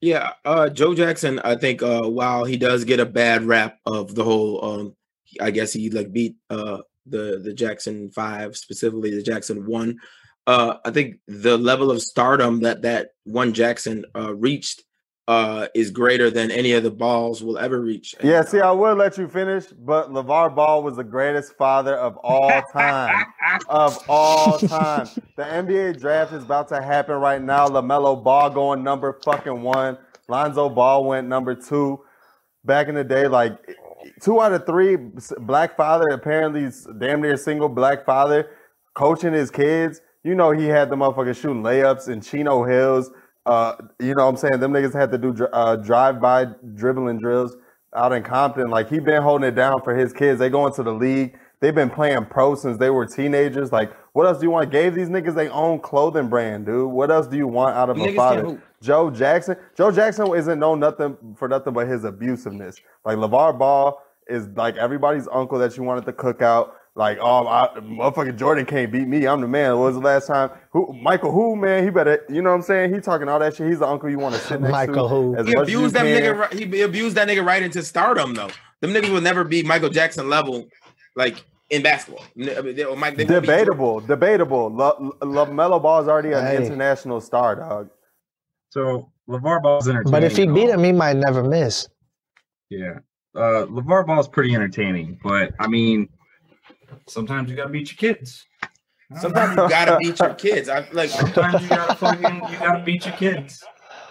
Yeah, 0.00 0.32
uh, 0.44 0.68
Joe 0.68 0.94
Jackson. 0.94 1.38
I 1.40 1.56
think 1.56 1.82
uh, 1.82 2.02
while 2.02 2.44
he 2.44 2.56
does 2.56 2.84
get 2.84 3.00
a 3.00 3.06
bad 3.06 3.44
rap 3.44 3.78
of 3.86 4.14
the 4.14 4.24
whole, 4.24 4.64
um, 4.64 4.96
I 5.40 5.52
guess 5.52 5.72
he 5.72 5.90
like 5.90 6.12
beat 6.12 6.36
uh, 6.50 6.78
the 7.06 7.40
the 7.42 7.54
Jackson 7.54 8.10
Five, 8.10 8.56
specifically 8.56 9.14
the 9.14 9.22
Jackson 9.22 9.64
One. 9.64 9.98
Uh, 10.46 10.78
I 10.84 10.90
think 10.90 11.20
the 11.28 11.56
level 11.56 11.92
of 11.92 12.02
stardom 12.02 12.60
that 12.60 12.82
that 12.82 13.10
one 13.24 13.52
Jackson 13.52 14.04
uh, 14.16 14.34
reached 14.34 14.82
uh, 15.28 15.68
is 15.74 15.90
greater 15.90 16.30
than 16.30 16.50
any 16.50 16.72
of 16.72 16.82
the 16.82 16.90
balls 16.90 17.42
will 17.42 17.58
ever 17.58 17.80
reach. 17.80 18.14
And, 18.18 18.28
Yeah, 18.28 18.42
see, 18.42 18.60
I 18.60 18.72
would 18.72 18.98
let 18.98 19.16
you 19.18 19.28
finish, 19.28 19.66
but 19.66 20.10
LeVar 20.10 20.54
Ball 20.54 20.82
was 20.82 20.96
the 20.96 21.04
greatest 21.04 21.56
father 21.56 21.96
of 21.96 22.16
all 22.18 22.62
time. 22.72 23.24
of 23.68 23.98
all 24.08 24.58
time. 24.58 25.08
The 25.36 25.44
NBA 25.44 26.00
draft 26.00 26.32
is 26.32 26.42
about 26.42 26.68
to 26.68 26.82
happen 26.82 27.16
right 27.16 27.40
now. 27.40 27.68
LaMelo 27.68 28.22
Ball 28.22 28.50
going 28.50 28.82
number 28.82 29.18
fucking 29.24 29.62
one. 29.62 29.96
Lonzo 30.28 30.68
Ball 30.68 31.04
went 31.04 31.28
number 31.28 31.54
two. 31.54 32.00
Back 32.64 32.88
in 32.88 32.94
the 32.94 33.04
day, 33.04 33.26
like 33.26 33.58
two 34.20 34.40
out 34.40 34.52
of 34.52 34.66
three 34.66 34.96
black 35.40 35.76
father, 35.76 36.08
apparently 36.08 36.70
damn 36.98 37.20
near 37.20 37.36
single 37.36 37.68
black 37.68 38.04
father, 38.04 38.50
coaching 38.94 39.32
his 39.32 39.50
kids. 39.50 40.00
You 40.22 40.36
know, 40.36 40.52
he 40.52 40.66
had 40.66 40.88
the 40.88 40.96
motherfuckers 40.96 41.40
shooting 41.40 41.62
layups 41.62 42.08
in 42.08 42.20
Chino 42.20 42.62
Hills. 42.64 43.10
Uh, 43.44 43.74
you 43.98 44.14
know 44.14 44.24
what 44.24 44.30
I'm 44.30 44.36
saying? 44.36 44.60
Them 44.60 44.72
niggas 44.72 44.94
had 44.94 45.10
to 45.10 45.18
do 45.18 45.46
uh, 45.52 45.76
drive-by 45.76 46.46
dribbling 46.74 47.18
drills 47.18 47.56
out 47.94 48.12
in 48.12 48.22
Compton. 48.22 48.70
Like 48.70 48.88
he 48.88 49.00
been 49.00 49.22
holding 49.22 49.48
it 49.48 49.54
down 49.54 49.82
for 49.82 49.96
his 49.96 50.12
kids. 50.12 50.38
They 50.38 50.48
go 50.48 50.66
into 50.66 50.82
the 50.82 50.92
league. 50.92 51.36
They've 51.60 51.74
been 51.74 51.90
playing 51.90 52.26
pro 52.26 52.54
since 52.56 52.78
they 52.78 52.90
were 52.90 53.06
teenagers. 53.06 53.70
Like, 53.70 53.92
what 54.14 54.26
else 54.26 54.38
do 54.38 54.46
you 54.46 54.50
want? 54.50 54.70
Gave 54.72 54.94
these 54.94 55.08
niggas 55.08 55.34
their 55.36 55.52
own 55.52 55.78
clothing 55.78 56.28
brand, 56.28 56.66
dude. 56.66 56.90
What 56.90 57.10
else 57.10 57.28
do 57.28 57.36
you 57.36 57.46
want 57.46 57.76
out 57.76 57.88
of 57.88 57.96
Niggas 57.96 58.12
a 58.12 58.16
father? 58.16 58.62
Joe 58.80 59.10
Jackson. 59.10 59.56
Joe 59.76 59.92
Jackson 59.92 60.34
isn't 60.34 60.58
known 60.58 60.80
nothing 60.80 61.16
for 61.38 61.46
nothing 61.48 61.72
but 61.72 61.86
his 61.86 62.02
abusiveness. 62.02 62.80
Like 63.04 63.16
LeVar 63.16 63.58
Ball 63.58 64.02
is 64.26 64.48
like 64.56 64.76
everybody's 64.76 65.28
uncle 65.32 65.58
that 65.58 65.76
you 65.76 65.84
wanted 65.84 66.04
to 66.06 66.12
cook 66.12 66.42
out. 66.42 66.74
Like, 66.94 67.16
oh, 67.22 67.46
I, 67.46 67.70
motherfucking 67.80 68.36
Jordan 68.38 68.66
can't 68.66 68.92
beat 68.92 69.08
me. 69.08 69.26
I'm 69.26 69.40
the 69.40 69.48
man. 69.48 69.72
What 69.78 69.84
was 69.86 69.94
the 69.94 70.00
last 70.02 70.26
time? 70.26 70.50
Who? 70.72 70.92
Michael 70.92 71.32
who? 71.32 71.56
Man, 71.56 71.84
he 71.84 71.90
better. 71.90 72.22
You 72.28 72.42
know 72.42 72.50
what 72.50 72.56
I'm 72.56 72.62
saying? 72.62 72.92
He 72.92 73.00
talking 73.00 73.28
all 73.28 73.38
that 73.38 73.56
shit. 73.56 73.66
He's 73.68 73.78
the 73.78 73.86
uncle 73.86 74.10
you 74.10 74.18
want 74.18 74.34
to 74.34 74.40
sit 74.42 74.60
next 74.60 74.70
Michael 74.72 74.94
to. 74.94 75.00
Michael, 75.02 75.08
who? 75.08 75.36
as 75.36 75.46
He 75.46 75.54
much 75.54 75.62
as 75.68 75.70
you 75.72 75.78
abused 75.78 75.94
that 75.94 76.02
can. 76.02 76.58
nigga. 76.60 76.72
He 76.74 76.80
abused 76.82 77.16
that 77.16 77.28
nigga 77.28 77.44
right 77.46 77.62
into 77.62 77.82
stardom, 77.82 78.34
though. 78.34 78.50
Them 78.82 78.90
niggas 78.92 79.10
will 79.10 79.22
never 79.22 79.42
be 79.42 79.62
Michael 79.62 79.88
Jackson 79.88 80.28
level, 80.28 80.68
like 81.16 81.42
in 81.70 81.82
basketball. 81.82 82.24
N- 82.38 82.50
I 82.58 82.60
mean, 82.60 82.76
they- 82.76 82.84
Mike- 82.94 83.16
they 83.16 83.24
won't 83.24 83.40
Debatable, 83.46 84.00
debatable. 84.00 84.68
Lo- 84.70 85.16
LaMelo 85.22 85.80
Ball 85.82 86.02
is 86.02 86.08
already 86.08 86.32
an 86.32 86.44
Hey. 86.44 86.58
international 86.58 87.22
star, 87.22 87.56
dog. 87.56 87.88
So 88.68 89.10
LeVar 89.30 89.62
Ball's 89.62 89.88
entertaining. 89.88 90.10
But 90.12 90.24
if 90.24 90.36
he 90.36 90.46
beat 90.46 90.68
him, 90.68 90.84
he 90.84 90.92
might 90.92 91.16
never 91.16 91.42
miss. 91.42 91.88
Yeah. 92.68 92.98
Uh 93.34 93.64
LeVar 93.70 94.06
Ball's 94.06 94.28
pretty 94.28 94.54
entertaining, 94.54 95.18
but 95.24 95.52
I 95.58 95.68
mean 95.68 96.08
sometimes 97.08 97.50
you 97.50 97.56
gotta 97.56 97.70
beat 97.70 97.90
your 97.90 98.14
kids. 98.14 98.46
Sometimes 99.20 99.56
you 99.56 99.68
gotta 99.68 99.98
beat 99.98 100.18
your 100.18 100.34
kids. 100.34 100.68
I 100.68 100.88
like 100.92 101.10
Sometimes 101.10 101.62
you 101.62 101.68
gotta 101.68 101.94
fucking 101.94 102.34
you 102.50 102.58
gotta 102.58 102.82
beat 102.84 103.04
your 103.04 103.14
kids. 103.14 103.62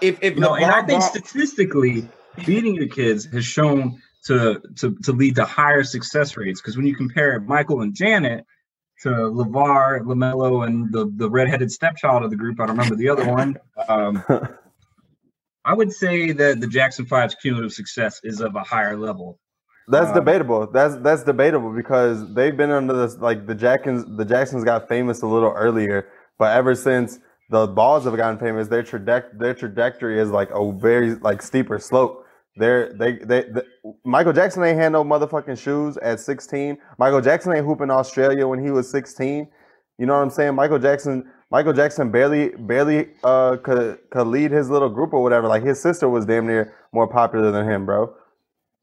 if 0.01 0.19
if 0.21 0.35
You 0.35 0.41
know, 0.41 0.55
and 0.55 0.71
I 0.71 0.83
think 0.83 1.01
statistically, 1.03 2.07
beating 2.45 2.75
your 2.75 2.87
kids 2.87 3.25
has 3.25 3.45
shown 3.45 4.01
to 4.25 4.61
to 4.77 4.95
to 5.03 5.11
lead 5.11 5.35
to 5.35 5.45
higher 5.45 5.83
success 5.83 6.37
rates. 6.37 6.61
Because 6.61 6.77
when 6.77 6.85
you 6.85 6.95
compare 6.95 7.39
Michael 7.39 7.81
and 7.81 7.93
Janet 7.93 8.45
to 9.01 9.09
LeVar, 9.09 10.01
Lamelo, 10.01 10.65
and 10.65 10.91
the 10.91 11.11
the 11.15 11.29
redheaded 11.29 11.71
stepchild 11.71 12.23
of 12.23 12.29
the 12.29 12.35
group, 12.35 12.59
I 12.59 12.67
don't 12.67 12.77
remember 12.77 12.95
the 12.95 13.09
other 13.09 13.27
one. 13.27 13.57
Um, 13.87 14.23
I 15.65 15.73
would 15.73 15.91
say 15.91 16.31
that 16.31 16.59
the 16.59 16.67
Jackson 16.67 17.05
Five's 17.05 17.35
cumulative 17.35 17.73
success 17.73 18.19
is 18.23 18.41
of 18.41 18.55
a 18.55 18.63
higher 18.63 18.97
level. 18.97 19.39
That's 19.87 20.09
Um, 20.09 20.15
debatable. 20.15 20.67
That's 20.71 20.95
that's 20.97 21.23
debatable 21.23 21.71
because 21.71 22.33
they've 22.33 22.55
been 22.55 22.71
under 22.71 22.93
this 22.93 23.17
like 23.17 23.47
the 23.47 23.55
Jacksons. 23.55 24.05
The 24.17 24.25
Jacksons 24.25 24.63
got 24.63 24.87
famous 24.87 25.21
a 25.21 25.27
little 25.27 25.51
earlier, 25.51 26.07
but 26.37 26.55
ever 26.55 26.75
since 26.75 27.19
the 27.49 27.67
Balls 27.67 28.05
have 28.05 28.15
gotten 28.15 28.37
famous, 28.39 28.67
their 28.67 28.83
traje- 28.83 29.37
their 29.37 29.53
trajectory 29.53 30.19
is 30.19 30.29
like 30.31 30.49
a 30.53 30.71
very 30.71 31.15
like 31.15 31.41
steeper 31.41 31.79
slope. 31.79 32.25
They're 32.57 32.93
they 32.93 33.13
they. 33.13 33.41
The, 33.43 33.65
Michael 34.05 34.33
Jackson 34.33 34.63
ain't 34.63 34.77
had 34.77 34.91
no 34.91 35.03
motherfucking 35.03 35.57
shoes 35.57 35.97
at 35.97 36.19
16. 36.19 36.77
Michael 36.99 37.21
Jackson 37.21 37.53
ain't 37.53 37.65
hooping 37.65 37.89
Australia 37.89 38.47
when 38.47 38.63
he 38.63 38.71
was 38.71 38.89
16. 38.89 39.47
You 39.97 40.05
know 40.05 40.13
what 40.15 40.21
I'm 40.21 40.29
saying? 40.29 40.55
Michael 40.55 40.79
Jackson. 40.79 41.29
Michael 41.49 41.73
Jackson 41.73 42.11
barely 42.11 42.49
barely 42.59 43.09
uh 43.25 43.57
could 43.57 43.97
could 44.09 44.27
lead 44.27 44.51
his 44.51 44.69
little 44.69 44.89
group 44.89 45.11
or 45.13 45.21
whatever. 45.21 45.47
Like 45.47 45.63
his 45.63 45.81
sister 45.81 46.07
was 46.07 46.25
damn 46.25 46.47
near 46.47 46.73
more 46.93 47.07
popular 47.07 47.51
than 47.51 47.67
him, 47.69 47.85
bro. 47.85 48.13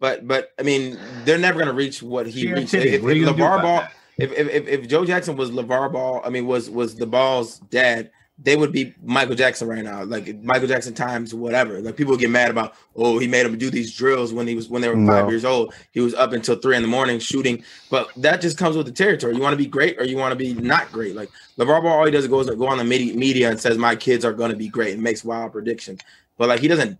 But 0.01 0.27
but 0.27 0.53
I 0.59 0.63
mean, 0.63 0.99
they're 1.25 1.39
never 1.39 1.59
gonna 1.59 1.73
reach 1.73 2.03
what 2.03 2.27
he 2.27 2.53
reached. 2.53 2.75
If, 2.75 3.03
what 3.03 3.13
are 3.13 3.17
you 3.17 3.29
if 3.29 3.37
LeVar 3.37 3.63
Ball, 3.63 3.89
if, 4.17 4.33
if 4.33 4.69
if 4.69 4.89
Joe 4.89 5.05
Jackson 5.05 5.37
was 5.37 5.51
LeVar 5.51 5.93
Ball, 5.93 6.23
I 6.25 6.31
mean 6.31 6.47
was 6.47 6.71
was 6.71 6.95
the 6.95 7.07
Ball's 7.07 7.59
dad, 7.59 8.11
they 8.41 8.57
would 8.57 8.71
be 8.71 8.95
Michael 9.03 9.35
Jackson 9.35 9.67
right 9.67 9.83
now. 9.83 10.05
Like 10.05 10.41
Michael 10.43 10.69
Jackson 10.69 10.95
times 10.95 11.35
whatever. 11.35 11.81
Like 11.81 11.97
people 11.97 12.17
get 12.17 12.31
mad 12.31 12.51
about, 12.51 12.75
oh, 12.95 13.19
he 13.19 13.27
made 13.27 13.45
him 13.45 13.59
do 13.59 13.69
these 13.69 13.93
drills 13.95 14.33
when 14.33 14.47
he 14.47 14.55
was 14.55 14.69
when 14.69 14.81
they 14.81 14.89
were 14.89 15.07
five 15.07 15.29
years 15.29 15.45
old. 15.45 15.75
He 15.91 16.01
was 16.01 16.15
up 16.15 16.33
until 16.33 16.55
three 16.55 16.77
in 16.77 16.83
the 16.83 16.89
morning 16.89 17.19
shooting. 17.19 17.65
But 17.91 18.11
that 18.17 18.41
just 18.41 18.57
comes 18.57 18.77
with 18.77 18.87
the 18.87 18.93
territory. 18.93 19.35
You 19.35 19.43
want 19.43 19.55
to 19.55 19.59
be 19.59 19.67
great 19.67 20.01
or 20.01 20.05
you 20.05 20.17
want 20.17 20.31
to 20.31 20.37
be 20.37 20.55
not 20.55 20.93
great. 20.93 21.17
Like 21.17 21.31
LeVar 21.59 21.83
Ball, 21.83 21.99
all 21.99 22.05
he 22.05 22.13
does 22.13 22.25
is 22.25 22.31
goes 22.31 22.49
go 22.49 22.69
on 22.69 22.79
the 22.79 22.85
media, 22.85 23.15
media 23.15 23.51
and 23.51 23.61
says 23.61 23.77
my 23.77 23.97
kids 23.97 24.25
are 24.25 24.33
gonna 24.33 24.57
be 24.57 24.69
great 24.69 24.95
and 24.95 25.03
makes 25.03 25.25
wild 25.25 25.51
predictions. 25.51 26.01
But 26.37 26.49
like 26.49 26.61
he 26.61 26.69
doesn't 26.69 26.97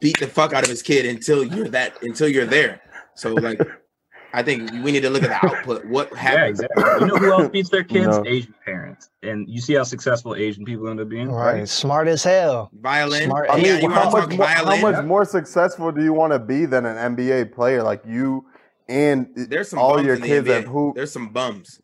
beat 0.00 0.18
the 0.18 0.26
fuck 0.26 0.52
out 0.52 0.62
of 0.64 0.68
his 0.70 0.82
kid 0.82 1.06
until 1.06 1.44
you're 1.44 1.68
that 1.68 2.02
until 2.02 2.28
you're 2.28 2.46
there. 2.46 2.80
So 3.14 3.34
like 3.34 3.60
I 4.32 4.44
think 4.44 4.70
we 4.84 4.92
need 4.92 5.00
to 5.00 5.10
look 5.10 5.24
at 5.24 5.28
the 5.30 5.44
output. 5.56 5.84
What 5.86 6.08
Yeah, 6.12 6.18
happens? 6.18 6.60
exactly. 6.60 7.00
You 7.00 7.06
know 7.08 7.16
who 7.16 7.32
else 7.32 7.48
beats 7.48 7.68
their 7.68 7.82
kids? 7.94 8.06
No. 8.06 8.24
Asian 8.24 8.54
parents. 8.64 9.10
And 9.24 9.48
you 9.48 9.60
see 9.60 9.74
how 9.74 9.82
successful 9.82 10.36
Asian 10.36 10.64
people 10.64 10.86
end 10.88 11.00
up 11.00 11.08
being, 11.08 11.28
Right. 11.32 11.58
right? 11.58 11.68
Smart 11.68 12.06
as 12.06 12.22
hell. 12.22 12.70
Violin. 12.80 13.24
Smart. 13.24 13.50
I 13.50 13.54
I 13.54 13.56
mean, 13.56 13.66
yeah, 13.66 13.78
you 13.80 13.90
how 13.90 14.08
much, 14.08 14.28
talk 14.28 14.32
more, 14.38 14.46
how 14.46 14.76
much 14.80 15.04
more 15.04 15.24
successful 15.24 15.90
do 15.90 16.04
you 16.04 16.12
want 16.12 16.32
to 16.32 16.38
be 16.38 16.64
than 16.64 16.86
an 16.86 17.16
NBA 17.16 17.52
player 17.52 17.82
like 17.82 18.02
you 18.06 18.46
and 18.88 19.26
There's 19.34 19.68
some 19.70 19.80
all 19.80 19.94
bums 19.94 20.06
your 20.06 20.14
in 20.14 20.20
the 20.22 20.26
kids 20.28 20.46
NBA. 20.48 20.54
have 20.54 20.64
hoop? 20.66 20.94
There's 20.94 21.10
some 21.12 21.30
bums. 21.30 21.80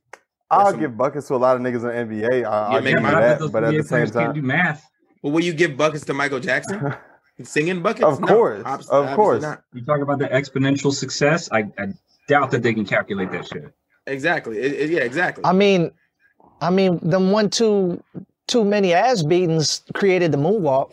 I'll 0.49 0.70
some- 0.70 0.78
give 0.78 0.96
buckets 0.96 1.26
to 1.26 1.35
a 1.35 1.38
lot 1.38 1.56
of 1.56 1.62
niggas 1.62 1.82
in 2.00 2.08
the 2.08 2.14
NBA. 2.23 2.44
I, 2.44 2.49
I'll 2.49 2.73
give 2.75 2.85
make 2.85 2.94
you 2.94 3.00
my- 3.00 3.11
but 3.11 3.16
I 3.16 3.20
bet 3.28 3.38
that, 3.40 3.49
but 3.52 3.64
at 3.64 3.75
the 3.75 3.82
same 3.82 4.06
time, 4.06 4.25
can't 4.26 4.35
do 4.37 4.42
math. 4.42 4.88
Well, 5.20 5.32
will 5.32 5.42
you 5.42 5.52
give 5.52 5.76
buckets 5.76 6.04
to 6.04 6.14
Michael 6.14 6.38
Jackson? 6.38 6.94
Singing 7.43 7.83
buckets? 7.83 8.05
Of 8.05 8.21
No, 8.21 8.26
course, 8.26 8.62
obs- 8.64 8.88
of 8.88 8.95
obviously 8.95 9.16
course. 9.16 9.43
not. 9.43 9.62
You 9.75 9.85
talk 9.85 10.00
about 10.00 10.19
the 10.19 10.28
exponential 10.28 10.93
success. 10.93 11.50
I, 11.52 11.71
I 11.78 11.88
doubt 12.28 12.50
that 12.52 12.62
they 12.62 12.73
can 12.73 12.85
calculate 12.87 13.31
that 13.33 13.47
shit. 13.47 13.73
Exactly. 14.07 14.59
It- 14.59 14.73
it- 14.73 14.90
yeah, 14.90 15.00
exactly. 15.00 15.45
I 15.45 15.52
mean, 15.52 15.90
I 16.62 16.71
mean, 16.71 16.99
them 17.02 17.31
one 17.33 17.50
too 17.50 18.02
too 18.47 18.64
many 18.64 18.95
ass 18.95 19.23
beatings 19.23 19.83
created 19.95 20.31
the 20.33 20.38
moonwalk. 20.38 20.93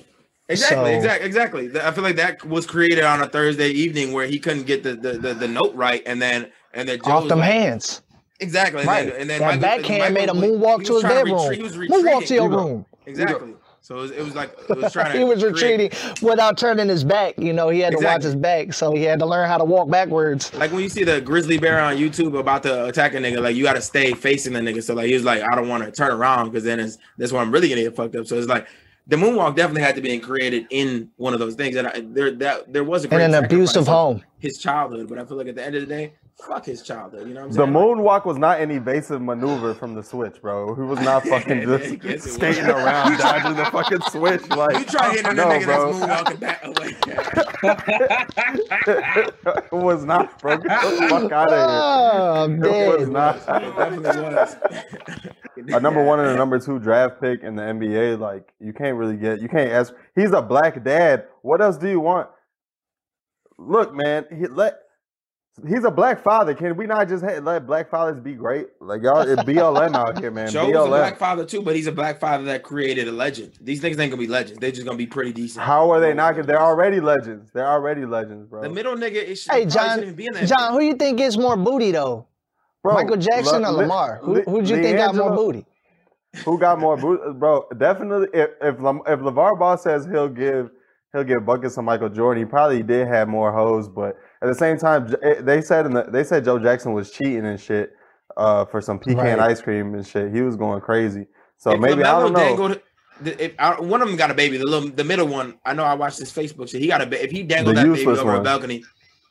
Exactly, 0.49 0.91
So- 0.91 0.97
exactly, 0.97 1.25
exactly. 1.27 1.81
I 1.81 1.91
feel 1.91 2.03
like 2.03 2.15
that 2.17 2.43
was 2.45 2.65
created 2.65 3.03
on 3.05 3.21
a 3.21 3.29
Thursday 3.29 3.69
evening 3.69 4.11
where 4.11 4.27
he 4.27 4.39
couldn't 4.39 4.63
get 4.63 4.83
the 4.83 4.95
the, 4.95 5.13
the, 5.13 5.33
the 5.33 5.47
note 5.47 5.73
right, 5.75 6.03
and 6.05 6.21
then 6.21 6.51
and 6.73 6.89
then 6.89 6.99
off 7.05 7.27
them 7.29 7.39
like- 7.39 7.51
hands. 7.51 8.01
Exactly, 8.39 8.79
and 8.81 8.87
Right. 8.89 9.05
then, 9.09 9.21
and 9.21 9.29
then 9.29 9.39
that 9.39 9.45
Michael- 9.61 9.61
backhand 9.61 9.99
Michael 9.99 10.13
made 10.13 10.29
a 10.29 10.33
was- 10.33 10.59
moonwalk 10.59 10.85
to 10.87 10.93
his 10.95 11.03
bedroom. 11.03 11.37
retreat- 11.47 11.57
He 11.57 11.63
was 11.63 11.75
Moonwalk 12.03 12.25
to 12.27 12.33
your 12.33 12.49
room. 12.49 12.85
Exactly. 13.05 13.53
So 13.83 13.97
it 13.97 14.01
was, 14.01 14.11
it 14.11 14.23
was 14.23 14.33
like 14.33 14.55
it 14.69 14.77
was 14.77 14.93
trying 14.93 15.11
to. 15.11 15.17
He 15.17 15.25
was 15.25 15.39
create- 15.43 15.91
retreating 15.91 15.91
without 16.21 16.57
turning 16.57 16.87
his 16.87 17.03
back. 17.03 17.37
You 17.37 17.51
know, 17.51 17.67
he 17.67 17.81
had 17.81 17.91
to 17.91 18.03
watch 18.03 18.23
his 18.23 18.33
back, 18.33 18.71
so 18.73 18.95
he 18.95 19.03
had 19.03 19.19
to 19.19 19.25
learn 19.25 19.45
how 19.49 19.57
to 19.57 19.65
walk 19.65 19.89
backwards. 19.89 20.53
Like 20.53 20.71
when 20.71 20.81
you 20.83 20.87
see 20.89 21.03
the 21.03 21.19
grizzly 21.19 21.57
bear 21.57 21.81
on 21.81 21.97
YouTube 21.97 22.39
about 22.39 22.63
to 22.63 22.85
attack 22.85 23.13
a 23.13 23.17
nigga, 23.17 23.41
like 23.41 23.57
you 23.57 23.63
got 23.63 23.73
to 23.73 23.81
stay 23.81 24.13
facing 24.13 24.53
the 24.53 24.61
nigga. 24.61 24.81
So 24.81 24.93
like 24.93 25.07
he 25.07 25.13
was 25.15 25.25
like, 25.25 25.43
I 25.43 25.53
don't 25.53 25.67
want 25.67 25.83
to 25.83 25.91
turn 25.91 26.11
around 26.13 26.49
because 26.49 26.63
then 26.63 26.79
it's 26.79 26.97
that's 27.17 27.33
why 27.33 27.41
I'm 27.41 27.51
really 27.51 27.67
gonna 27.67 27.81
get 27.81 27.93
fucked 27.93 28.15
up. 28.15 28.25
So 28.25 28.37
it's 28.37 28.47
like 28.47 28.67
the 29.05 29.17
moonwalk 29.17 29.57
definitely 29.57 29.81
had 29.81 29.95
to 29.95 30.01
be 30.01 30.17
created 30.17 30.65
in 30.69 31.09
one 31.17 31.33
of 31.33 31.41
those 31.41 31.55
things, 31.55 31.75
and 31.75 31.85
I, 31.87 32.01
there 32.05 32.31
that 32.31 32.71
there 32.71 32.85
was 32.85 33.03
a 33.03 33.07
In 33.07 33.09
great 33.09 33.25
an 33.25 33.31
sacrifice 33.33 33.53
abusive 33.53 33.81
of 33.81 33.87
home. 33.87 34.23
his 34.39 34.59
childhood. 34.59 35.09
But 35.09 35.19
I 35.19 35.25
feel 35.25 35.35
like 35.35 35.47
at 35.47 35.55
the 35.55 35.65
end 35.65 35.75
of 35.75 35.81
the 35.81 35.87
day, 35.87 36.13
fuck 36.47 36.65
his 36.65 36.81
childhood. 36.81 37.27
You 37.27 37.33
know 37.33 37.41
what 37.41 37.45
I'm 37.45 37.51
the 37.51 37.57
saying? 37.57 37.73
The 37.73 37.79
moonwalk 37.79 38.25
was 38.25 38.37
not 38.37 38.59
an 38.59 38.71
evasive 38.71 39.21
maneuver 39.21 39.73
from 39.73 39.93
the 39.95 40.03
switch, 40.03 40.41
bro. 40.41 40.75
He 40.75 40.81
was 40.81 40.99
not 40.99 41.23
fucking 41.27 41.67
Yes, 41.67 41.91
just 41.91 42.05
it 42.05 42.21
skating 42.21 42.65
around 42.65 43.17
dodging 43.17 43.55
the 43.55 43.65
fucking 43.65 44.01
switch. 44.09 44.47
Like 44.49 44.79
You 44.79 44.85
try 44.85 45.11
hitting 45.11 45.31
a 45.31 45.33
no, 45.33 45.47
nigga 45.47 45.65
bro. 45.65 45.93
that's 45.93 46.05
moonwalking 46.05 46.39
back 46.39 46.61
oh 46.63 46.69
away. 46.71 46.95
it 49.71 49.71
was 49.71 50.05
not, 50.05 50.39
bro. 50.41 50.57
Get 50.57 50.63
the 50.63 51.07
fuck 51.09 51.31
out 51.31 51.53
of 51.53 51.53
Oh, 51.53 52.43
I'm. 52.43 52.63
It 52.63 52.99
was 52.99 53.09
not. 53.09 53.35
It 53.37 53.75
definitely 53.75 54.35
was. 54.35 54.55
a 55.69 55.79
number 55.79 56.03
one 56.03 56.19
and 56.19 56.29
a 56.29 56.35
number 56.35 56.59
two 56.59 56.79
draft 56.79 57.21
pick 57.21 57.41
in 57.43 57.55
the 57.55 57.61
NBA. 57.63 58.19
Like 58.19 58.53
you 58.59 58.73
can't 58.73 58.97
really 58.97 59.17
get, 59.17 59.41
you 59.41 59.49
can't 59.49 59.71
ask. 59.71 59.93
He's 60.15 60.31
a 60.31 60.41
black 60.41 60.83
dad. 60.83 61.25
What 61.41 61.61
else 61.61 61.77
do 61.77 61.89
you 61.89 61.99
want? 61.99 62.29
Look, 63.57 63.93
man, 63.93 64.25
he 64.29 64.47
let. 64.47 64.82
He's 65.67 65.83
a 65.83 65.91
black 65.91 66.23
father. 66.23 66.55
Can 66.55 66.75
we 66.75 66.87
not 66.87 67.07
just 67.07 67.23
let 67.23 67.67
black 67.67 67.91
fathers 67.91 68.19
be 68.19 68.33
great? 68.33 68.69
Like 68.81 69.03
y'all, 69.03 69.21
it's 69.21 69.43
BLM 69.43 69.93
out 69.95 70.19
here, 70.19 70.31
man. 70.31 70.49
Joe 70.49 70.67
was 70.67 70.85
a 70.85 70.89
black 70.89 71.19
father 71.19 71.45
too, 71.45 71.61
but 71.61 71.75
he's 71.75 71.85
a 71.85 71.91
black 71.91 72.19
father 72.19 72.45
that 72.45 72.63
created 72.63 73.07
a 73.07 73.11
legend. 73.11 73.53
These 73.61 73.81
niggas 73.81 73.99
ain't 73.99 74.11
gonna 74.11 74.17
be 74.17 74.25
legends. 74.27 74.59
They're 74.59 74.71
just 74.71 74.85
gonna 74.85 74.97
be 74.97 75.05
pretty 75.05 75.31
decent. 75.31 75.63
How 75.63 75.91
are 75.91 75.99
they 75.99 76.15
not? 76.15 76.35
They're 76.47 76.59
already 76.59 76.99
legends. 76.99 77.51
They're 77.53 77.67
already 77.67 78.03
legends, 78.03 78.47
bro. 78.47 78.63
The 78.63 78.69
middle 78.69 78.95
nigga 78.95 79.23
is 79.23 79.43
Hey, 79.45 79.65
probably 79.65 79.65
John, 79.67 79.89
shouldn't 79.89 80.03
even 80.03 80.15
be 80.15 80.25
in 80.25 80.33
that 80.33 80.47
John, 80.47 80.73
who 80.73 80.81
you 80.81 80.95
think 80.95 81.19
gets 81.19 81.37
more 81.37 81.55
booty 81.55 81.91
though? 81.91 82.25
Bro, 82.81 82.95
Michael 82.95 83.17
Jackson 83.17 83.61
Le- 83.61 83.69
or 83.69 83.71
Lamar? 83.73 84.19
Who 84.23 84.33
Le- 84.33 84.41
who'd 84.41 84.67
you 84.67 84.81
think 84.81 84.97
got 84.97 85.13
more 85.15 85.35
booty? 85.35 85.65
Who 86.45 86.57
got 86.57 86.79
more 86.79 86.97
booty, 86.97 87.21
bro? 87.35 87.67
Definitely. 87.77 88.27
If 88.33 88.49
if 88.59 88.79
Lam- 88.81 89.01
if 89.05 89.19
Levar 89.19 89.57
Ball 89.59 89.77
says 89.77 90.07
he'll 90.07 90.27
give 90.29 90.71
he'll 91.13 91.23
give 91.23 91.45
buckets 91.45 91.75
to 91.75 91.83
Michael 91.83 92.09
Jordan, 92.09 92.43
he 92.43 92.49
probably 92.49 92.81
did 92.81 93.07
have 93.07 93.27
more 93.27 93.53
hoes. 93.53 93.87
But 93.87 94.17
at 94.43 94.47
the 94.47 94.55
same 94.55 94.77
time, 94.77 95.15
eh, 95.23 95.41
they 95.41 95.61
said 95.61 95.85
in 95.85 95.93
the, 95.93 96.03
they 96.03 96.23
said 96.23 96.43
Joe 96.45 96.59
Jackson 96.59 96.93
was 96.93 97.09
cheating 97.11 97.45
and 97.45 97.59
shit 97.59 97.93
uh, 98.37 98.65
for 98.65 98.81
some 98.81 98.99
pecan 98.99 99.39
Right. 99.39 99.39
ice 99.39 99.61
cream 99.61 99.93
and 99.95 100.05
shit. 100.05 100.33
He 100.33 100.41
was 100.41 100.55
going 100.55 100.81
crazy. 100.81 101.25
So 101.57 101.71
If 101.71 101.79
maybe 101.79 102.03
I 102.03 102.19
don't 102.19 102.33
know. 102.33 102.39
dangled- 102.39 102.81
if 103.23 103.53
I, 103.59 103.79
one 103.79 104.01
of 104.01 104.07
them 104.07 104.17
got 104.17 104.31
a 104.31 104.33
baby, 104.33 104.57
the 104.57 104.65
little, 104.65 104.89
the 104.89 105.03
middle 105.03 105.27
one, 105.27 105.57
I 105.65 105.73
know 105.73 105.83
I 105.83 105.93
watched 105.93 106.17
his 106.19 106.31
Facebook 106.33 106.67
shit. 106.69 106.81
He 106.81 106.87
got 106.87 107.01
a 107.01 107.23
if 107.23 107.31
he 107.31 107.43
dangled 107.43 107.75
The 107.77 107.81
that 107.81 107.87
baby 107.87 107.99
useless 107.99 108.19
over 108.19 108.35
a 108.35 108.41
balcony, 108.43 108.83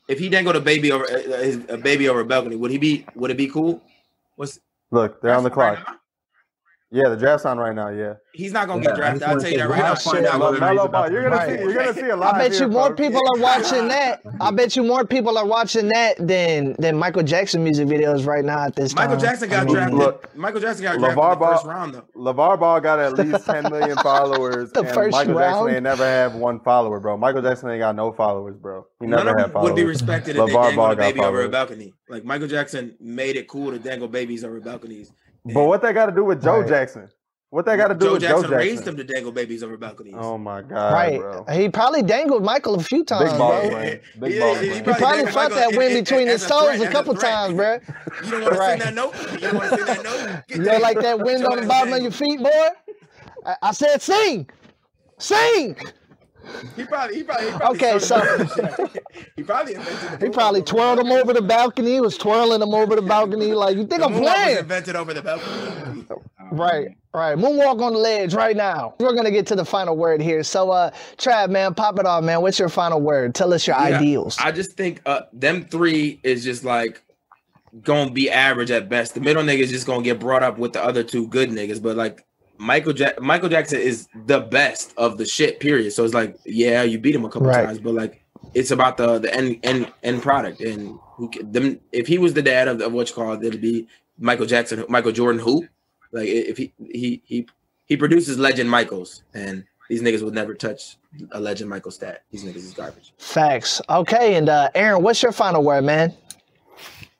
if 0.09 0.19
he 0.21 0.28
dangled 0.28 0.57
a 0.57 0.61
baby 0.61 0.92
over 0.92 1.04
uh, 1.04 1.19
his, 1.42 1.57
a 1.69 1.76
baby 1.76 2.09
over 2.09 2.21
a 2.21 2.25
balcony, 2.25 2.57
would 2.57 2.71
he 2.71 2.78
be 2.78 3.04
would 3.16 3.31
it 3.33 3.37
be 3.37 3.49
cool? 3.49 3.83
What's 4.37 4.61
Look, 4.92 5.21
they're 5.21 5.35
on 5.35 5.42
the 5.42 5.50
clock. 5.50 5.81
now? 5.87 5.97
Yeah, 6.94 7.08
the 7.08 7.16
draft's 7.16 7.46
on 7.46 7.56
right 7.56 7.75
now. 7.75 7.88
Yeah, 7.88 8.14
He's 8.34 8.52
not 8.52 8.66
gonna 8.68 8.82
Yeah, 8.82 8.90
get 8.90 8.96
drafted. 8.96 9.22
I'll 9.22 9.40
tell 9.40 9.50
you 9.50 9.58
that 9.58 9.68
right 9.70 9.78
now. 9.78 9.84
have 9.87 10.02
fun 10.02 10.16
out 10.26 10.38
now. 10.38 10.38
what 10.40 10.54
LaMelo 10.61 10.92
Ball. 10.92 11.11
You're 11.11 11.22
gonna 11.22 11.37
Right. 11.37 11.58
see. 11.58 11.64
You're 11.64 11.75
gonna 11.75 11.94
see 11.94 12.00
a 12.02 12.12
I 12.12 12.14
lot. 12.16 12.34
I 12.34 12.38
bet 12.49 12.61
you 12.61 12.68
more 12.68 12.94
people 12.94 13.20
are 13.34 13.40
watching 13.40 13.88
that. 13.88 14.20
I 14.42 14.50
bet 14.50 14.76
you 14.76 14.82
more 14.82 15.04
people 15.06 15.38
are 15.38 15.46
watching 15.46 15.88
that 15.88 16.16
than 16.18 16.76
than 16.78 16.99
Michael 16.99 17.22
Jackson 17.22 17.64
music 17.64 17.88
videos 17.88 18.26
right 18.26 18.44
now 18.44 18.64
at 18.66 18.76
this 18.76 18.94
Michael 18.94 19.16
time. 19.16 19.25
Jackson 19.25 19.49
got 19.49 19.62
I 19.62 19.64
mean, 19.64 19.75
drafted. 19.75 19.99
Look, 19.99 20.37
Michael 20.37 20.61
Jackson 20.61 20.82
got 20.84 20.99
LeVar 20.99 21.14
drafted 21.14 21.32
in 21.32 21.38
the 21.40 21.46
first 21.46 21.64
round 21.66 21.94
though. 21.94 22.04
LeVar 22.14 22.61
Ball 22.61 22.80
got 22.80 22.99
at 22.99 23.14
least 23.18 23.46
10 23.46 23.70
million 23.70 23.96
followers. 23.96 24.70
The 24.72 24.80
and 24.80 24.88
first 24.90 25.12
Michael 25.12 25.34
round? 25.34 25.52
Jackson 25.54 25.75
ain't 25.75 25.82
never 25.84 26.04
had 26.04 26.34
one 26.34 26.61
follower, 26.61 27.00
bro. 27.00 27.16
Michael 27.16 27.40
Jackson 27.40 27.70
ain't 27.70 27.80
got 27.80 27.96
no 27.96 28.12
followers, 28.12 28.56
bro. 28.56 28.87
He 29.00 29.06
None 29.06 29.25
never 29.25 29.38
of 29.38 29.44
had 29.46 29.52
followers. 29.52 29.70
would 29.72 29.76
be 29.76 29.84
respected 29.84 30.37
if 30.37 30.44
they 30.46 30.52
dangled 30.52 30.76
Ball 30.76 30.90
a 30.90 30.96
got 30.96 31.02
baby 31.02 31.20
over 31.20 31.42
a 31.42 31.49
balcony. 31.49 31.94
Like 32.11 32.25
Michael 32.25 32.49
Jackson 32.49 32.96
made 33.00 33.37
it 33.37 33.49
cool 33.49 33.70
to 33.70 33.78
dangle 33.78 34.08
babies 34.08 34.44
over 34.44 34.61
balconies. 34.61 35.11
But 35.44 35.64
what 35.64 35.82
that 35.82 35.92
got 35.92 36.06
to 36.06 36.12
do 36.12 36.25
with 36.25 36.42
Joe 36.42 36.61
Right. 36.61 36.68
Jackson? 36.68 37.08
What 37.50 37.66
that 37.66 37.76
got 37.76 37.88
to 37.88 37.94
do 37.94 38.06
Joe 38.06 38.12
with 38.14 38.22
Jackson, 38.22 38.42
Joe 38.44 38.49
Jackson? 38.49 38.58
raised 38.58 38.88
him 38.88 38.96
to 38.96 39.04
dangle 39.04 39.30
babies 39.30 39.62
over 39.62 39.76
balconies. 39.76 40.14
Oh 40.16 40.38
my 40.38 40.62
god, 40.62 40.92
right. 40.94 41.18
bro. 41.20 41.44
He 41.52 41.68
probably 41.68 42.02
dangled 42.02 42.42
Michael 42.42 42.76
a 42.76 42.82
few 42.82 43.04
times, 43.04 43.30
Big 43.30 43.38
balls, 43.38 43.68
bro. 43.68 43.80
Big 44.20 44.32
Yeah, 44.34 44.40
balls, 44.40 44.62
yeah, 44.62 44.68
man. 44.70 44.76
He 44.76 44.82
probably 44.84 45.00
dangled 45.00 45.34
felt 45.34 45.50
Michael 45.52 45.70
that 45.70 45.78
wind 45.78 45.94
between 45.94 46.28
his 46.28 46.46
toes 46.46 46.76
threat, 46.76 46.88
a 46.88 46.90
couple 46.90 47.14
threat. 47.14 47.30
times, 47.30 47.54
bro. 47.54 47.78
You 48.25 48.30
don't 48.30 48.40
want 48.42 48.52
to 48.54 48.58
Right. 48.58 48.68
send 48.80 48.80
that 48.82 48.94
note? 48.94 49.14
You 49.32 49.38
don't 49.40 49.54
want 49.56 49.68
to 49.70 49.76
send 49.76 49.88
that 49.88 50.02
note? 50.02 50.42
Get 50.49 50.56
You 50.56 50.62
know, 50.64 50.78
like 50.78 51.00
that 51.00 51.20
wind 51.25 51.44
on 51.44 51.61
the 51.61 51.66
bottom 51.66 51.92
of 51.92 52.00
your 52.02 52.11
feet, 52.11 52.38
boy. 52.38 52.68
I, 53.44 53.56
I 53.61 53.72
said, 53.72 54.00
sing, 54.00 54.49
sing. 55.18 55.76
He 56.76 56.84
probably, 56.84 57.16
he 57.16 57.22
probably, 57.22 57.46
he 57.50 57.52
probably 57.58 57.76
Okay, 57.76 57.99
so- 57.99 58.20
he 59.37 59.42
probably 59.42 59.75
invented 59.75 60.20
the 60.20 60.26
He 60.26 60.32
probably 60.32 60.62
twirled 60.62 60.99
him 60.99 61.12
over 61.12 61.32
the 61.32 61.42
balcony. 61.42 61.92
He 61.94 62.00
was 62.00 62.16
twirling 62.18 62.62
him 62.62 62.75
over 62.75 62.96
the 62.96 63.02
balcony. 63.02 63.52
Like, 63.52 63.76
you 63.76 63.87
think 63.87 64.00
The 64.00 64.06
I'm 64.06 64.12
moonwalk 64.14 64.20
was 64.22 64.30
playing? 64.34 64.58
invented 64.58 64.96
over 64.96 65.14
the 65.14 65.22
balcony. 65.22 66.06
Right, 66.50 66.88
right. 67.14 67.37
Moonwalk 67.38 67.80
on 67.80 67.94
the 67.94 67.99
ledge 67.99 68.34
right 68.34 68.56
now. 68.56 68.94
We're 69.00 69.14
gonna 69.14 69.30
get 69.30 69.46
to 69.49 69.56
the 69.56 69.64
final 69.64 69.96
word 69.96 70.20
here. 70.20 70.42
So, 70.42 70.70
uh, 70.70 70.90
Trav, 71.16 71.49
man, 71.50 71.75
pop 71.75 71.99
it 71.99 72.04
off, 72.06 72.22
man. 72.25 72.42
What's 72.42 72.58
your 72.58 72.68
final 72.68 73.00
word? 73.00 73.34
Tell 73.34 73.54
us 73.54 73.66
your 73.66 73.76
Yeah, 73.76 73.96
ideals. 73.99 74.37
I 74.38 74.52
just 74.52 74.72
think 74.76 75.00
uh, 75.06 75.22
them 75.32 75.64
three 75.64 76.20
is 76.22 76.44
just 76.44 76.62
like 76.64 77.02
gonna 77.82 78.11
be 78.11 78.30
average 78.30 78.70
at 78.70 78.90
best. 78.90 79.14
The 79.14 79.20
middle 79.20 79.42
nigga 79.42 79.61
is 79.61 79.70
just 79.70 79.87
gonna 79.87 80.02
get 80.02 80.20
brought 80.20 80.42
up 80.42 80.58
with 80.58 80.75
the 80.75 80.84
other 80.84 81.02
two 81.02 81.26
good 81.28 81.49
niggas, 81.50 81.82
but 81.82 81.96
like 81.96 82.22
Michael 82.62 82.92
Jack 82.92 83.21
Michael 83.21 83.49
Jackson 83.49 83.81
is 83.81 84.09
the 84.26 84.40
best 84.40 84.95
of 84.97 85.19
the 85.19 85.25
shit. 85.26 85.61
Period. 85.61 85.92
So 85.92 86.04
it's 86.04 86.14
like, 86.14 86.38
yeah, 86.47 86.83
you 86.83 86.99
beat 86.99 87.14
him 87.14 87.25
a 87.25 87.28
couple 87.28 87.49
Right. 87.49 87.66
times, 87.66 87.81
but 87.81 87.95
like 87.95 88.23
it's 88.54 88.71
about 88.71 88.97
the 88.97 89.19
the 89.19 89.35
end 89.35 89.59
end 89.64 89.92
end 90.02 90.23
product 90.23 90.61
and 90.61 90.99
who 91.16 91.31
them. 91.42 91.81
If 91.90 92.07
he 92.07 92.19
was 92.19 92.35
the 92.35 92.42
dad 92.42 92.69
of, 92.69 92.81
of 92.81 92.92
what 92.92 93.09
you 93.09 93.14
call 93.14 93.33
it, 93.35 93.45
it'd 93.45 93.61
be 93.61 93.87
Michael 94.19 94.47
Jackson, 94.47 94.85
Michael 94.88 95.12
Jordan. 95.12 95.40
Who 95.40 95.66
like 96.12 96.28
if 96.28 96.57
he 96.57 96.73
he 96.78 97.21
he 97.25 97.47
he 97.87 97.97
produces 97.97 98.38
legend 98.38 98.71
Michaels 98.71 99.23
and. 99.35 99.64
these 99.88 100.00
niggas 100.00 100.23
would 100.23 100.33
never 100.33 100.54
touch 100.54 100.97
a 101.33 101.40
legend 101.40 101.69
Michael 101.69 101.90
Stat. 101.90 102.23
These 102.31 102.45
niggas 102.45 102.64
is 102.69 102.73
garbage. 102.73 103.12
Facts. 103.19 103.83
Okay, 103.90 104.37
and 104.37 104.49
uh, 104.49 104.71
Aaron, 104.75 105.02
what's 105.02 105.23
your 105.23 105.33
final 105.33 105.62
word, 105.62 105.85
man? 105.85 106.14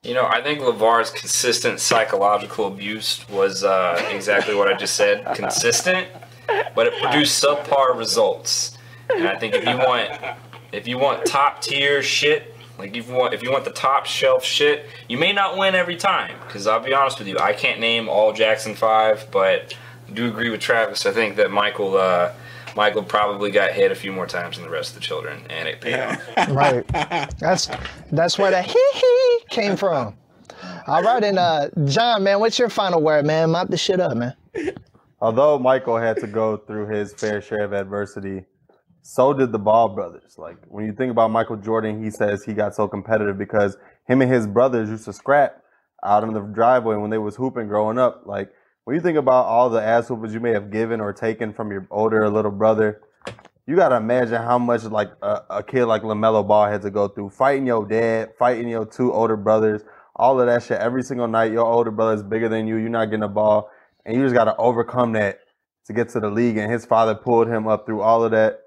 You 0.05 0.15
know, 0.15 0.27
I 0.27 0.43
think 0.43 0.59
LeVar's 0.59 1.11
consistent 1.11 1.79
psychological 1.79 2.67
abuse 2.67 3.25
was 3.29 3.63
uh, 3.63 4.05
exactly 4.11 4.53
what 4.53 4.67
I 4.67 4.77
just 4.77 4.97
said. 4.97 5.25
Consistent, 5.37 6.09
but 6.75 6.89
it 6.89 7.01
produced 7.01 7.41
subpar 7.41 7.97
results. 7.97 8.77
And 9.15 9.29
I 9.29 9.39
think 9.39 9.55
if 9.55 9.65
you 9.65 9.77
want, 9.77 10.11
if 10.73 10.89
you 10.89 10.99
want 10.99 11.25
top 11.25 11.63
tier 11.63 12.03
shit, 12.03 12.53
like 12.81 12.97
if 12.97 13.07
you 13.07 13.15
want, 13.15 13.33
if 13.33 13.45
you 13.45 13.53
want 13.53 13.65
the 13.65 13.71
top 13.71 14.05
shelf 14.07 14.45
shit, 14.45 14.87
you 15.07 15.19
may 15.19 15.33
not 15.33 15.57
win 15.57 15.77
every 15.77 15.95
time. 15.95 16.35
Because 16.49 16.67
I'll 16.67 16.81
be 16.81 16.93
honest 16.93 17.21
with 17.21 17.29
you, 17.29 17.39
I 17.39 17.53
can't 17.53 17.79
name 17.79 18.09
all 18.09 18.33
Jackson 18.33 18.75
Five, 18.75 19.29
but 19.31 19.73
I 20.09 20.11
do 20.11 20.27
agree 20.27 20.51
with 20.51 20.61
Travis. 20.61 21.07
I 21.07 21.13
think 21.13 21.37
that 21.37 21.53
Michael, 21.53 21.97
uh, 21.97 22.33
Michael 22.77 23.03
probably 23.03 23.51
got 23.51 23.73
hit 23.73 23.93
a 23.93 23.95
few 23.95 24.13
more 24.13 24.27
times 24.27 24.57
than 24.57 24.65
the 24.65 24.71
rest 24.71 24.91
of 24.91 24.95
the 24.97 25.01
children, 25.01 25.43
and 25.51 25.69
it 25.69 25.81
paid 25.81 26.01
off. 26.01 26.21
Right. 26.51 26.87
That's 27.39 27.69
that's 28.11 28.39
where 28.39 28.51
the 28.51 28.63
hee 28.73 28.91
hee 28.95 29.39
came 29.51 29.77
from. 29.77 30.17
All 30.87 31.03
right, 31.03 31.23
and 31.23 31.39
uh, 31.39 31.69
John, 31.85 32.25
man, 32.25 32.41
what's 32.41 32.59
your 32.59 32.69
final 32.69 33.01
word, 33.01 33.25
man? 33.25 33.51
Mop 33.51 33.69
the 33.69 33.77
shit 33.77 34.01
up, 34.01 34.17
man. 34.17 34.35
Although 35.21 35.59
Michael 35.59 35.99
had 35.99 36.17
to 36.19 36.27
go 36.27 36.57
through 36.57 36.89
his 36.89 37.15
fair 37.15 37.41
share 37.41 37.65
of 37.65 37.73
adversity, 37.73 38.45
so 39.03 39.33
did 39.33 39.53
the 39.53 39.59
Ball 39.59 39.89
brothers. 39.89 40.35
Like 40.39 40.57
when 40.67 40.85
you 40.87 40.93
think 40.93 41.11
about 41.11 41.31
Michael 41.31 41.57
Jordan, 41.57 42.03
he 42.03 42.11
says 42.11 42.45
he 42.45 42.55
got 42.55 42.75
so 42.75 42.89
competitive 42.89 43.39
because 43.39 43.77
him 44.09 44.23
and 44.23 44.33
his 44.33 44.47
brothers 44.47 44.89
used 44.89 45.05
to 45.05 45.13
scrap 45.13 45.63
out 46.05 46.25
in 46.25 46.33
the 46.33 46.41
driveway 46.41 46.97
when 46.97 47.11
they 47.11 47.19
was 47.19 47.37
hooping 47.37 47.69
growing 47.69 47.99
up. 47.99 48.23
Like 48.27 48.53
when 48.85 48.97
you 48.97 49.03
think 49.03 49.17
about 49.17 49.47
all 49.47 49.71
the 49.71 49.83
ass 49.83 50.09
whoopers 50.09 50.33
you 50.33 50.41
may 50.41 50.51
have 50.51 50.71
given 50.71 51.01
or 51.01 51.13
taken 51.13 51.53
from 51.53 51.71
your 51.71 51.87
older 51.91 52.29
little 52.29 52.51
brother, 52.51 53.01
you 53.67 53.77
gotta 53.77 53.97
imagine 53.97 54.43
how 54.43 54.59
much 54.59 54.83
like 54.85 55.11
a, 55.23 55.43
a 55.51 55.63
kid 55.63 55.85
like 55.87 56.03
Lamelo 56.03 56.47
Ball 56.47 56.69
had 56.69 56.83
to 56.83 56.91
go 56.91 57.07
through 57.07 57.31
fighting 57.31 57.67
your 57.67 57.87
dad, 57.87 58.31
fighting 58.39 58.69
your 58.69 58.85
two 58.85 59.13
older 59.13 59.37
brothers, 59.37 59.83
all 60.17 60.41
of 60.41 60.47
that 60.47 60.65
shit 60.65 60.81
every 60.81 61.03
single 61.03 61.29
night. 61.29 61.53
Your 61.53 61.65
older 61.65 61.93
brother's 61.93 62.25
bigger 62.25 62.49
than 62.49 62.67
you. 62.67 62.77
You're 62.77 62.89
not 62.89 63.07
getting 63.07 63.23
a 63.23 63.29
ball, 63.29 63.71
and 64.05 64.17
you 64.17 64.23
just 64.25 64.35
gotta 64.35 64.57
overcome 64.57 65.13
that 65.13 65.39
to 65.87 65.93
get 65.93 66.09
to 66.11 66.21
the 66.21 66.31
league. 66.31 66.57
And 66.57 66.71
his 66.71 66.85
father 66.85 67.15
pulled 67.15 67.47
him 67.47 67.69
up 67.69 67.87
through 67.87 68.03
all 68.03 68.25
of 68.25 68.33
that. 68.33 68.63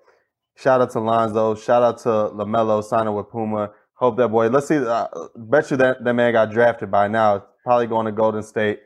Shout 0.56 0.80
out 0.80 0.92
to 0.92 1.02
Lonzo. 1.02 1.56
Shout 1.56 1.84
out 1.84 1.98
to 2.00 2.10
Lamelo 2.10 2.82
signing 2.82 3.14
with 3.14 3.30
Puma. 3.30 3.72
Hope 3.96 4.16
that 4.16 4.30
boy. 4.30 4.48
Let's 4.48 4.70
see. 4.70 4.78
Uh, 4.78 5.08
bet 5.36 5.70
you 5.72 5.78
that 5.78 6.06
that 6.06 6.14
man 6.14 6.32
got 6.32 6.52
drafted 6.52 6.90
by 6.90 7.10
now. 7.10 7.44
Probably 7.66 7.88
going 7.88 8.06
to 8.06 8.14
Golden 8.14 8.44
State 8.44 8.80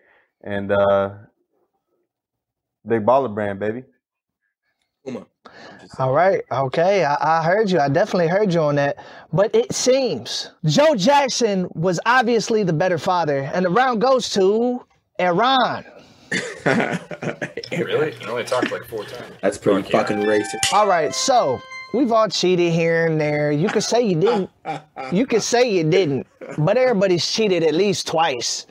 and 0.43 0.71
uh, 0.71 1.11
big 2.87 3.05
baller 3.05 3.33
brand, 3.33 3.59
baby. 3.59 3.83
All 5.97 6.13
right. 6.13 6.41
Okay. 6.51 7.03
I, 7.03 7.39
I 7.39 7.43
heard 7.43 7.71
you. 7.71 7.79
I 7.79 7.89
definitely 7.89 8.27
heard 8.27 8.53
you 8.53 8.61
on 8.61 8.75
that. 8.75 8.97
But 9.33 9.53
it 9.55 9.73
seems 9.73 10.51
Joe 10.65 10.95
Jackson 10.95 11.67
was 11.73 11.99
obviously 12.05 12.63
the 12.63 12.73
better 12.73 12.97
father, 12.97 13.49
and 13.53 13.65
the 13.65 13.69
round 13.69 14.01
goes 14.01 14.29
to 14.31 14.85
Iran. 15.19 15.85
really? 16.65 18.13
You 18.21 18.27
only 18.27 18.43
talked 18.43 18.71
like 18.71 18.85
four 18.85 19.03
times. 19.05 19.33
That's 19.41 19.57
pretty 19.57 19.81
Fuck 19.83 19.91
yeah. 19.91 20.01
fucking 20.01 20.17
racist. 20.19 20.73
All 20.73 20.87
right. 20.87 21.13
So 21.13 21.59
we've 21.93 22.11
all 22.11 22.29
cheated 22.29 22.71
here 22.71 23.07
and 23.07 23.19
there. 23.19 23.51
You 23.51 23.67
could 23.67 23.83
say 23.83 24.01
you 24.01 24.19
didn't. 24.19 24.49
You 25.11 25.25
could 25.25 25.41
say 25.41 25.67
you 25.71 25.83
didn't. 25.89 26.27
But 26.59 26.77
everybody's 26.77 27.25
cheated 27.25 27.63
at 27.63 27.73
least 27.73 28.05
twice. 28.05 28.67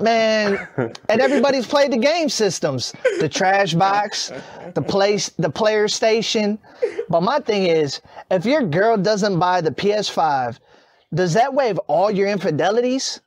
Man, 0.00 0.68
and 1.08 1.20
everybody's 1.20 1.66
played 1.66 1.92
the 1.92 1.98
game 1.98 2.28
systems, 2.28 2.94
the 3.20 3.28
trash 3.28 3.74
box, 3.74 4.32
the 4.74 4.82
place, 4.82 5.30
the 5.38 5.50
player 5.50 5.88
station. 5.88 6.58
But 7.08 7.22
my 7.22 7.38
thing 7.40 7.66
is, 7.66 8.00
if 8.30 8.44
your 8.44 8.62
girl 8.62 8.96
doesn't 8.96 9.38
buy 9.38 9.60
the 9.60 9.70
PS5, 9.70 10.58
does 11.14 11.32
that 11.34 11.52
waive 11.52 11.78
all 11.86 12.10
your 12.10 12.28
infidelities? 12.28 13.20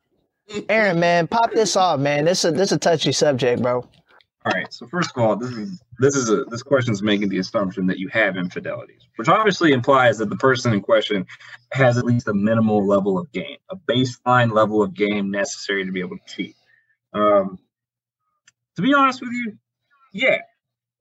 Aaron, 0.70 1.00
man, 1.00 1.27
pop 1.27 1.51
this 1.51 1.75
off, 1.75 2.00
man. 2.00 2.25
This 2.25 2.46
is 2.46 2.53
this 2.53 2.72
a 2.72 2.77
touchy 2.77 3.12
subject, 3.12 3.62
bro. 3.62 3.88
All 4.45 4.52
right. 4.54 4.71
So 4.73 4.88
first 4.88 5.12
of 5.15 5.23
all, 5.23 5.36
this 5.36 5.52
is 5.52 5.82
this 6.01 6.15
is 6.15 6.29
a 6.29 6.43
this 6.45 6.63
question 6.63 6.93
is 6.93 7.03
making 7.03 7.29
the 7.29 7.37
assumption 7.37 7.85
that 7.85 7.99
you 7.99 8.07
have 8.09 8.35
infidelities, 8.35 9.07
which 9.17 9.29
obviously 9.29 9.71
implies 9.71 10.17
that 10.17 10.29
the 10.29 10.35
person 10.35 10.73
in 10.73 10.81
question 10.81 11.27
has 11.71 11.97
at 11.97 12.05
least 12.05 12.27
a 12.27 12.33
minimal 12.33 12.85
level 12.85 13.19
of 13.19 13.31
game, 13.31 13.57
a 13.69 13.75
baseline 13.75 14.51
level 14.51 14.81
of 14.81 14.95
game 14.95 15.29
necessary 15.29 15.85
to 15.85 15.91
be 15.91 15.99
able 15.99 16.17
to 16.17 16.35
cheat. 16.35 16.55
Um, 17.13 17.59
to 18.75 18.81
be 18.81 18.95
honest 18.95 19.21
with 19.21 19.29
you, 19.31 19.57
yeah, 20.11 20.39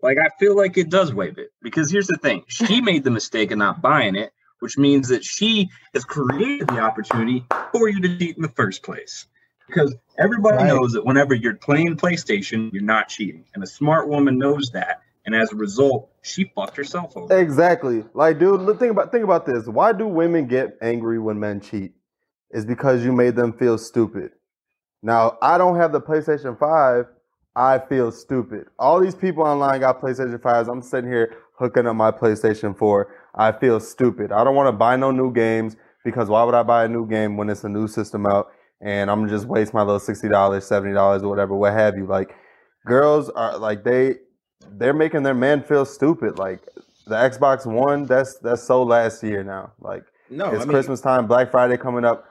like 0.02 0.18
I 0.18 0.28
feel 0.38 0.54
like 0.54 0.76
it 0.76 0.90
does 0.90 1.14
waive 1.14 1.38
it 1.38 1.48
because 1.62 1.90
here's 1.90 2.06
the 2.06 2.18
thing: 2.18 2.44
she 2.46 2.80
made 2.82 3.02
the 3.02 3.10
mistake 3.10 3.52
of 3.52 3.58
not 3.58 3.80
buying 3.80 4.16
it, 4.16 4.32
which 4.58 4.76
means 4.76 5.08
that 5.08 5.24
she 5.24 5.70
has 5.94 6.04
created 6.04 6.68
the 6.68 6.80
opportunity 6.80 7.46
for 7.72 7.88
you 7.88 8.02
to 8.02 8.18
cheat 8.18 8.36
in 8.36 8.42
the 8.42 8.48
first 8.50 8.82
place. 8.82 9.26
Because 9.70 9.94
everybody 10.18 10.56
Right. 10.58 10.66
knows 10.68 10.92
that 10.92 11.04
whenever 11.04 11.34
you're 11.34 11.54
playing 11.54 11.96
PlayStation, 11.96 12.72
you're 12.72 12.82
not 12.82 13.08
cheating, 13.08 13.44
and 13.54 13.62
a 13.62 13.66
smart 13.66 14.08
woman 14.08 14.38
knows 14.38 14.70
that, 14.72 15.00
and 15.24 15.34
as 15.34 15.52
a 15.52 15.56
result, 15.56 16.10
she 16.22 16.44
fucked 16.54 16.76
herself 16.76 17.16
over. 17.16 17.38
Exactly. 17.38 18.04
Like, 18.14 18.38
dude, 18.38 18.60
think 18.78 18.90
about 18.90 19.12
think 19.12 19.24
about 19.24 19.46
this. 19.46 19.66
Why 19.66 19.92
do 19.92 20.06
women 20.06 20.46
get 20.46 20.76
angry 20.82 21.18
when 21.18 21.38
men 21.38 21.60
cheat? 21.60 21.92
It's 22.50 22.64
because 22.64 23.04
you 23.04 23.12
made 23.12 23.36
them 23.36 23.52
feel 23.52 23.78
stupid. 23.78 24.32
Now, 25.02 25.38
I 25.40 25.56
don't 25.56 25.76
have 25.76 25.92
the 25.92 26.00
PlayStation 26.00 26.58
5. 26.58 27.06
I 27.56 27.78
feel 27.78 28.10
stupid. 28.12 28.66
All 28.78 29.00
these 29.00 29.14
people 29.14 29.44
online 29.44 29.80
got 29.80 30.00
PlayStation 30.00 30.40
5s. 30.40 30.68
I'm 30.68 30.82
sitting 30.82 31.10
here 31.10 31.36
hooking 31.58 31.86
up 31.86 31.96
my 31.96 32.10
PlayStation 32.10 32.76
4. 32.76 33.08
I 33.34 33.52
feel 33.52 33.80
stupid. 33.80 34.32
I 34.32 34.44
don't 34.44 34.54
want 34.56 34.68
to 34.68 34.72
buy 34.72 34.96
no 34.96 35.10
new 35.10 35.32
games 35.32 35.76
because 36.04 36.28
why 36.28 36.42
would 36.44 36.54
I 36.54 36.62
buy 36.62 36.84
a 36.84 36.88
new 36.88 37.06
game 37.06 37.36
when 37.36 37.48
it's 37.50 37.64
a 37.64 37.68
new 37.68 37.86
system 37.88 38.26
out 38.26 38.48
and 38.80 39.10
I'm 39.10 39.28
just 39.28 39.46
waste 39.46 39.74
my 39.74 39.82
little 39.82 40.00
$60, 40.00 40.30
$70 40.30 41.22
or 41.22 41.28
whatever, 41.28 41.54
what 41.54 41.72
have 41.72 41.96
you. 41.96 42.06
Like 42.06 42.34
girls 42.86 43.28
are 43.30 43.58
like 43.58 43.84
they 43.84 44.16
they're 44.72 44.94
making 44.94 45.22
their 45.22 45.34
men 45.34 45.62
feel 45.62 45.84
stupid. 45.84 46.38
Like 46.38 46.60
the 47.06 47.16
Xbox 47.16 47.66
One, 47.66 48.06
that's 48.06 48.38
that's 48.38 48.62
so 48.62 48.82
last 48.82 49.22
year 49.22 49.42
now. 49.42 49.72
Like 49.80 50.04
No, 50.28 50.50
it's 50.50 50.56
I 50.56 50.58
mean, 50.60 50.70
Christmas 50.70 51.00
time, 51.00 51.26
Black 51.26 51.50
Friday 51.50 51.76
coming 51.76 52.04
up. 52.04 52.24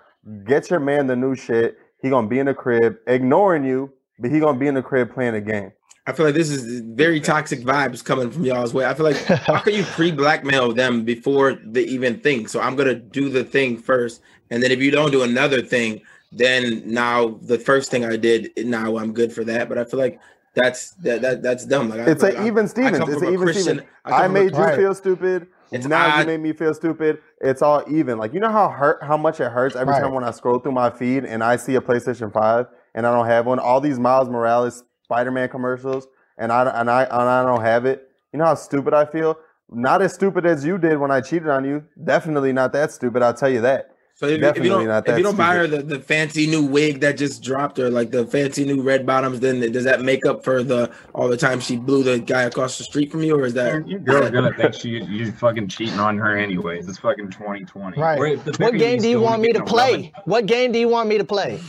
Get 0.45 0.69
your 0.69 0.79
man 0.79 1.07
the 1.07 1.15
new 1.15 1.35
shit. 1.35 1.77
He 2.01 2.09
gonna 2.09 2.27
be 2.27 2.39
in 2.39 2.45
the 2.45 2.53
crib, 2.53 2.97
ignoring 3.07 3.63
you, 3.63 3.91
but 4.19 4.31
he 4.31 4.39
gonna 4.39 4.59
be 4.59 4.67
in 4.67 4.75
the 4.75 4.81
crib 4.81 5.13
playing 5.13 5.35
a 5.35 5.41
game. 5.41 5.71
I 6.07 6.11
feel 6.11 6.25
like 6.25 6.35
this 6.35 6.49
is 6.49 6.81
very 6.81 7.19
toxic 7.19 7.59
vibes 7.59 8.03
coming 8.03 8.31
from 8.31 8.43
y'all's 8.43 8.73
way. 8.73 8.85
I 8.85 8.93
feel 8.95 9.05
like 9.05 9.17
how 9.25 9.59
can 9.59 9.73
you 9.73 9.83
pre-blackmail 9.83 10.73
them 10.73 11.03
before 11.03 11.59
they 11.63 11.83
even 11.83 12.19
think? 12.19 12.49
So 12.49 12.59
I'm 12.61 12.75
gonna 12.75 12.95
do 12.95 13.29
the 13.29 13.43
thing 13.43 13.77
first, 13.77 14.21
and 14.49 14.63
then 14.63 14.71
if 14.71 14.79
you 14.79 14.91
don't 14.91 15.11
do 15.11 15.23
another 15.23 15.61
thing, 15.61 16.01
then 16.31 16.83
now 16.85 17.39
the 17.41 17.57
first 17.57 17.91
thing 17.91 18.05
I 18.05 18.15
did, 18.15 18.51
now 18.57 18.97
I'm 18.97 19.13
good 19.13 19.33
for 19.33 19.43
that. 19.45 19.67
But 19.69 19.77
I 19.77 19.83
feel 19.85 19.99
like 19.99 20.19
that's 20.55 20.91
that, 21.01 21.21
that 21.21 21.41
that's 21.41 21.65
dumb. 21.65 21.89
Like 21.89 21.99
I 22.01 22.11
It's 22.11 22.21
feel 22.23 22.31
a 22.31 22.37
like 22.37 22.47
even 22.47 22.67
Stevens. 22.67 22.99
It's 22.99 23.13
from 23.13 23.23
a 23.23 23.27
a 23.27 23.31
even 23.33 23.45
Christian- 23.45 23.63
Stevens. 23.63 23.87
I 24.05 24.25
I 24.25 24.27
made 24.27 24.55
you 24.55 24.75
feel 24.75 24.93
stupid. 24.95 25.47
It's 25.71 25.85
now 25.85 26.19
you 26.19 26.25
made 26.25 26.39
me 26.39 26.51
feel 26.53 26.73
stupid. 26.73 27.19
It's 27.41 27.61
all 27.61 27.83
even. 27.89 28.17
Like 28.17 28.33
you 28.33 28.39
know 28.39 28.49
how 28.51 28.69
hurt 28.69 29.03
how 29.03 29.17
much 29.17 29.39
it 29.39 29.51
hurts 29.51 29.75
every 29.75 29.93
Right. 29.93 30.01
time 30.01 30.13
when 30.13 30.23
I 30.23 30.31
scroll 30.31 30.59
through 30.59 30.71
my 30.71 30.89
feed 30.89 31.25
and 31.25 31.43
I 31.43 31.57
see 31.57 31.75
a 31.75 31.81
PlayStation 31.81 32.33
5 32.33 32.65
and 32.95 33.05
I 33.05 33.13
don't 33.13 33.27
have 33.27 33.45
one. 33.45 33.59
All 33.59 33.79
these 33.79 33.99
Miles 33.99 34.29
Morales 34.29 34.83
Spider-Man 35.03 35.49
commercials 35.49 36.07
and 36.39 36.51
I 36.51 36.63
and 36.79 36.89
I 36.89 37.03
and 37.03 37.13
I 37.13 37.43
don't 37.43 37.61
have 37.61 37.85
it. 37.85 38.07
You 38.33 38.39
know 38.39 38.45
how 38.45 38.55
stupid 38.55 38.93
I 38.95 39.05
feel? 39.05 39.37
Not 39.71 40.01
as 40.01 40.13
stupid 40.13 40.47
as 40.47 40.65
you 40.65 40.79
did 40.79 40.97
when 40.97 41.11
I 41.11 41.21
cheated 41.21 41.47
on 41.49 41.63
you. 41.63 41.83
Definitely 42.03 42.51
not 42.53 42.73
that 42.73 42.91
stupid, 42.91 43.21
I'll 43.21 43.35
tell 43.35 43.49
you 43.49 43.61
that. 43.61 43.91
So 44.19 44.25
if, 44.25 44.43
if 44.43 44.57
you 44.57 44.69
don't, 44.69 45.07
if 45.07 45.17
you 45.17 45.23
don't 45.23 45.37
buy 45.37 45.55
her 45.55 45.65
the, 45.65 45.81
the 45.81 45.97
fancy 45.97 46.45
new 46.45 46.61
wig 46.65 46.99
that 46.99 47.17
just 47.17 47.41
dropped 47.41 47.79
or 47.79 47.89
like 47.89 48.11
the 48.11 48.25
fancy 48.27 48.65
new 48.65 48.81
red 48.81 49.05
bottoms, 49.05 49.39
then 49.39 49.61
does 49.71 49.85
that 49.85 50.01
make 50.01 50.25
up 50.25 50.43
for 50.43 50.61
the 50.61 50.91
all 51.15 51.29
the 51.29 51.37
time 51.37 51.61
she 51.61 51.77
blew 51.77 52.03
the 52.03 52.19
guy 52.19 52.41
across 52.41 52.77
the 52.77 52.83
street 52.83 53.13
from 53.13 53.23
you, 53.23 53.37
or 53.39 53.45
is 53.45 53.53
that 53.53 53.87
Your 53.87 53.99
girl's 53.99 54.29
gonna 54.31 54.53
think 54.53 54.73
she 54.73 54.89
you 55.05 55.31
fucking 55.31 55.69
cheating 55.69 56.01
on 56.01 56.17
her 56.17 56.35
anyways. 56.37 56.89
It's 56.89 56.97
fucking 56.97 57.29
2020. 57.31 57.97
Right. 57.97 58.19
Wait, 58.19 58.39
What 58.59 58.73
game 58.77 58.99
do 58.99 59.07
you 59.07 59.21
want 59.21 59.41
me 59.41 59.53
to 59.53 59.63
play? 59.63 59.91
rubbing- 59.93 60.11
What 60.25 60.45
game 60.47 60.73
do 60.73 60.79
you 60.79 60.89
want 60.89 61.07
me 61.07 61.17
to 61.17 61.23
play? 61.23 61.61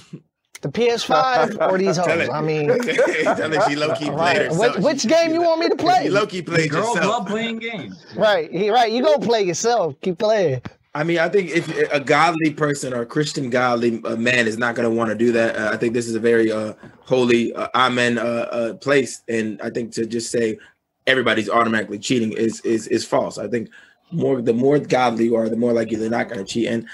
The 0.63 0.71
PS5 0.71 1.71
or 1.71 1.79
these 1.79 1.95
Tell 2.03 2.19
hoes? 2.19 2.29
I 2.31 2.41
mean, 2.41 2.67
Tell 2.83 3.53
her 3.53 3.69
she 3.71 3.77
low 3.77 3.95
key 3.95 4.07
played 4.11 4.51
right. 4.51 4.53
Which, 4.57 4.77
which 4.79 5.07
game 5.07 5.33
you 5.35 5.41
want 5.43 5.61
me 5.61 5.69
to 5.69 5.77
play? 5.77 6.09
Low 6.09 6.27
key 6.27 6.43
played 6.43 6.69
Girls 6.73 6.97
yourself. 6.97 7.19
love 7.21 7.29
playing 7.29 7.61
games. 7.61 8.05
Right, 8.17 8.51
he, 8.51 8.71
right. 8.71 8.91
You 8.91 9.05
gonna 9.05 9.25
play 9.25 9.43
yourself. 9.43 9.95
Keep 10.03 10.19
playing. 10.19 10.63
I 10.93 11.05
mean, 11.05 11.19
I 11.21 11.29
think 11.29 11.51
if 11.51 11.69
a 11.93 12.01
godly 12.01 12.51
person 12.51 12.93
or 12.93 13.03
a 13.03 13.07
Christian 13.07 13.49
godly 13.49 14.03
uh, 14.05 14.17
man 14.17 14.49
is 14.49 14.59
not 14.59 14.75
going 14.75 14.89
to 14.91 14.95
want 14.95 15.11
to 15.11 15.15
do 15.15 15.31
that, 15.33 15.55
uh, 15.57 15.71
I 15.73 15.77
think 15.77 15.95
this 15.95 16.09
is 16.09 16.17
a 16.17 16.21
very 16.21 16.51
uh, 16.51 16.73
holy, 17.03 17.53
uh, 17.55 17.69
amen 17.77 18.19
uh, 18.19 18.23
uh, 18.23 18.75
place, 18.75 19.23
and 19.29 19.61
I 19.63 19.71
think 19.71 19.93
to 19.93 20.05
just 20.07 20.33
say 20.33 20.59
everybody's 21.07 21.49
automatically 21.49 21.99
cheating 22.01 22.33
is 22.33 22.61
is 22.63 22.89
is 22.89 23.05
false. 23.05 23.39
I 23.39 23.47
think 23.47 23.69
more 24.11 24.43
the 24.43 24.53
more 24.53 24.81
godly 24.81 25.27
you 25.27 25.37
are, 25.37 25.49
the 25.49 25.57
more 25.57 25.73
likely 25.73 25.95
they're 25.95 26.11
not 26.11 26.29
going 26.29 26.45
to 26.45 26.53
cheat. 26.53 26.67
And 26.67 26.89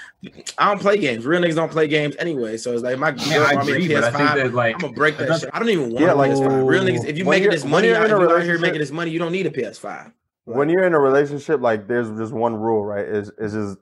I 0.59 0.67
don't 0.67 0.79
play 0.79 0.97
games. 0.99 1.25
Real 1.25 1.41
niggas 1.41 1.55
don't 1.55 1.71
play 1.71 1.87
games 1.87 2.15
anyway. 2.19 2.57
So 2.57 2.73
it's 2.73 2.83
like 2.83 2.99
my 2.99 3.09
girl 3.09 3.47
I 3.47 3.55
want 3.55 3.65
me 3.65 3.73
a 3.73 3.75
agree, 3.77 3.93
but 3.95 4.03
I 4.03 4.11
think 4.11 4.29
PS5. 4.29 4.35
that 4.35 4.53
like 4.53 4.75
I'm 4.75 4.81
gonna 4.81 4.93
break 4.93 5.17
that 5.17 5.39
shit. 5.39 5.49
I 5.53 5.57
don't 5.57 5.69
even 5.69 5.91
want 5.93 6.05
Yeah, 6.05 6.13
a 6.13 6.15
like- 6.15 6.31
PS5. 6.33 6.67
Real 6.67 6.83
niggas, 6.83 7.05
if 7.05 7.17
you 7.17 7.25
When 7.25 7.33
making 7.37 7.43
you're- 7.45 7.55
this 7.55 7.65
money 7.65 7.87
you're 7.87 7.97
out, 7.97 8.05
in 8.05 8.11
a 8.11 8.19
you 8.19 8.23
out 8.25 8.27
here 8.29 8.29
relationship- 8.37 8.61
making 8.61 8.79
this 8.81 8.91
money, 8.91 9.09
you 9.09 9.17
don't 9.17 9.31
need 9.31 9.47
a 9.47 9.51
PS5. 9.51 10.11
when 10.45 10.69
you're 10.69 10.85
in 10.85 10.93
a 10.93 10.99
relationship, 10.99 11.59
like 11.61 11.87
there's 11.87 12.09
just 12.19 12.31
one 12.31 12.55
rule, 12.55 12.85
right? 12.85 13.05
It's, 13.05 13.31
it's 13.39 13.53
just 13.55 13.77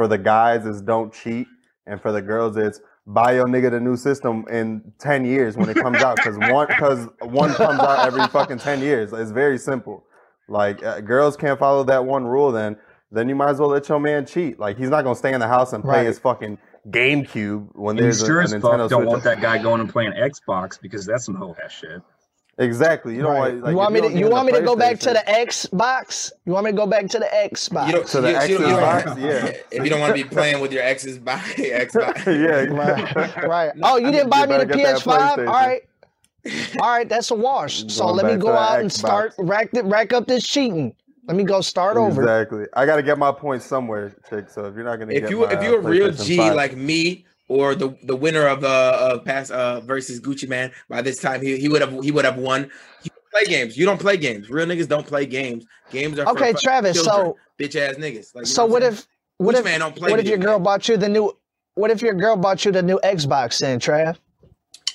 for 0.00 0.08
the 0.08 0.16
guys 0.16 0.64
is 0.64 0.80
don't 0.80 1.12
cheat, 1.12 1.46
and 1.86 2.00
for 2.00 2.10
the 2.10 2.22
girls 2.22 2.56
it's 2.56 2.80
buy 3.06 3.34
your 3.34 3.44
nigga 3.46 3.70
the 3.70 3.78
new 3.80 3.96
system 3.98 4.46
in 4.50 4.80
ten 4.98 5.26
years 5.26 5.58
when 5.58 5.68
it 5.68 5.76
comes 5.76 5.98
out, 6.02 6.16
because 6.16 6.38
one 6.38 6.66
because 6.68 7.06
one 7.20 7.52
comes 7.52 7.78
out 7.80 8.06
every 8.06 8.26
fucking 8.28 8.56
ten 8.56 8.80
years. 8.80 9.12
It's 9.12 9.30
very 9.30 9.58
simple. 9.58 10.02
Like 10.48 10.82
uh, 10.82 11.00
girls 11.02 11.36
can't 11.36 11.58
follow 11.58 11.84
that 11.84 12.02
one 12.06 12.24
rule, 12.24 12.50
then 12.50 12.78
then 13.12 13.28
you 13.28 13.34
might 13.34 13.50
as 13.50 13.58
well 13.60 13.68
let 13.68 13.86
your 13.90 14.00
man 14.00 14.24
cheat. 14.24 14.58
Like 14.58 14.78
he's 14.78 14.88
not 14.88 15.02
gonna 15.04 15.16
stay 15.16 15.34
in 15.34 15.40
the 15.40 15.48
house 15.48 15.74
and 15.74 15.84
play 15.84 15.98
Right. 15.98 16.06
his 16.06 16.18
fucking 16.18 16.56
GameCube 16.88 17.68
when 17.74 17.96
You 17.98 18.04
there's 18.04 18.22
a, 18.22 18.26
sure 18.26 18.40
a 18.40 18.44
as 18.44 18.52
fuck 18.52 18.62
Nintendo 18.62 18.88
don't 18.88 19.00
Switch. 19.02 19.06
want 19.08 19.24
that 19.24 19.42
guy 19.42 19.58
going 19.62 19.82
and 19.82 19.90
playing 19.90 20.12
Xbox 20.12 20.80
because 20.80 21.04
that's 21.04 21.26
some 21.26 21.34
hoe 21.34 21.54
ass 21.62 21.72
shit. 21.72 22.00
Exactly. 22.60 23.16
You 23.16 23.22
don't 23.22 23.32
Right. 23.32 23.38
want. 23.54 23.62
Like, 23.62 23.70
you 23.72 23.76
want 23.76 23.94
me 23.94 24.00
to 24.02 24.12
you 24.12 24.28
want 24.28 24.46
me 24.46 24.52
to 24.52 24.60
go 24.60 24.76
back 24.76 24.98
to 25.00 25.10
the 25.10 25.22
PlayStation- 25.26 25.70
Xbox? 25.70 26.32
You 26.44 26.52
want 26.52 26.66
me 26.66 26.70
to 26.72 26.76
go 26.76 26.86
back 26.86 27.08
to 27.08 27.18
the 27.18 27.24
Xbox? 27.26 27.86
You 27.86 27.92
don't, 27.92 28.06
To 28.06 28.20
the 28.20 28.28
you, 28.28 28.34
you, 28.34 28.38
don't- 28.38 28.50
you 28.50 28.76
don't- 28.76 28.76
Xbox, 28.76 29.20
yeah. 29.20 29.52
If 29.72 29.84
you 29.84 29.90
don't 29.90 30.00
want 30.00 30.14
to 30.16 30.22
be 30.22 30.28
playing 30.28 30.60
with 30.60 30.72
your 30.72 30.82
ex's 30.82 31.18
by 31.18 31.36
Xbox, 31.38 32.26
yeah, 32.26 32.64
Right. 32.72 33.44
right. 33.44 33.72
Oh, 33.82 33.96
you 33.96 34.12
didn't 34.12 34.28
buy 34.30 34.46
me 34.46 34.58
the 34.58 34.66
PS5. 34.66 35.08
All 35.38 35.44
right. 35.46 35.82
All 36.80 36.88
right. 36.90 37.08
that's 37.08 37.30
a 37.30 37.34
wash. 37.34 37.84
So 37.92 38.06
let 38.12 38.26
me 38.26 38.36
go 38.36 38.52
out 38.52 38.80
and 38.80 38.90
Xbox. 38.90 38.92
start 38.98 39.34
rack 39.38 39.72
th- 39.72 39.84
rack 39.86 40.12
up 40.12 40.26
this 40.26 40.46
cheating. 40.46 40.94
Let 41.26 41.36
me 41.36 41.44
go 41.44 41.60
start 41.60 41.96
over. 41.96 42.22
Exactly. 42.22 42.64
I 42.74 42.86
got 42.86 42.96
to 42.96 43.02
get 43.02 43.16
my 43.18 43.30
points 43.30 43.64
somewhere, 43.64 44.12
chick. 44.28 44.50
So 44.50 44.64
if 44.64 44.74
you're 44.74 44.84
not 44.84 44.98
gonna, 44.98 45.12
if 45.12 45.22
get 45.22 45.30
you 45.30 45.40
my, 45.46 45.52
if 45.52 45.62
you're 45.62 45.78
a 45.78 45.82
real 45.82 46.10
G 46.12 46.50
like 46.50 46.76
me 46.76 47.24
or 47.50 47.74
the 47.74 47.94
the 48.04 48.14
winner 48.14 48.46
of 48.46 48.62
uh 48.62 48.96
of 49.12 49.24
past 49.24 49.50
uh 49.50 49.80
versus 49.80 50.20
Gucci 50.20 50.48
Mane, 50.48 50.70
by 50.88 51.02
this 51.02 51.20
time 51.20 51.42
he 51.42 51.58
he 51.58 51.68
would 51.68 51.80
have 51.80 51.92
he 52.04 52.12
would 52.12 52.24
have 52.24 52.36
won. 52.38 52.70
You 53.02 53.10
play 53.32 53.44
games. 53.44 53.76
You 53.76 53.84
don't 53.86 54.00
play 54.00 54.16
games. 54.16 54.48
Real 54.48 54.66
niggas 54.66 54.88
don't 54.88 55.06
play 55.06 55.26
games. 55.26 55.66
Games 55.90 56.18
are 56.20 56.24
for 56.24 56.30
Okay, 56.32 56.52
Travis, 56.52 57.02
so- 57.02 57.36
bitch 57.58 57.74
ass 57.74 57.96
niggas. 57.96 58.34
Like, 58.34 58.46
So 58.46 58.66
know 58.66 58.72
what 58.72 58.82
if 58.84 59.06
what 59.38 59.56
Gucci 59.56 59.58
if 59.58 59.64
Man 59.64 59.80
don't 59.80 59.96
play 59.96 60.10
what 60.10 60.20
if 60.20 60.26
your 60.26 60.38
girl 60.38 60.60
bought 60.60 60.88
you 60.88 60.96
the 60.96 61.08
new 61.08 61.36
what 61.74 61.90
if 61.90 62.00
your 62.02 62.14
girl 62.14 62.36
bought 62.36 62.64
you 62.64 62.70
the 62.70 62.82
new 62.82 63.00
Xbox 63.02 63.58
then, 63.58 63.80
Trav? 63.80 64.16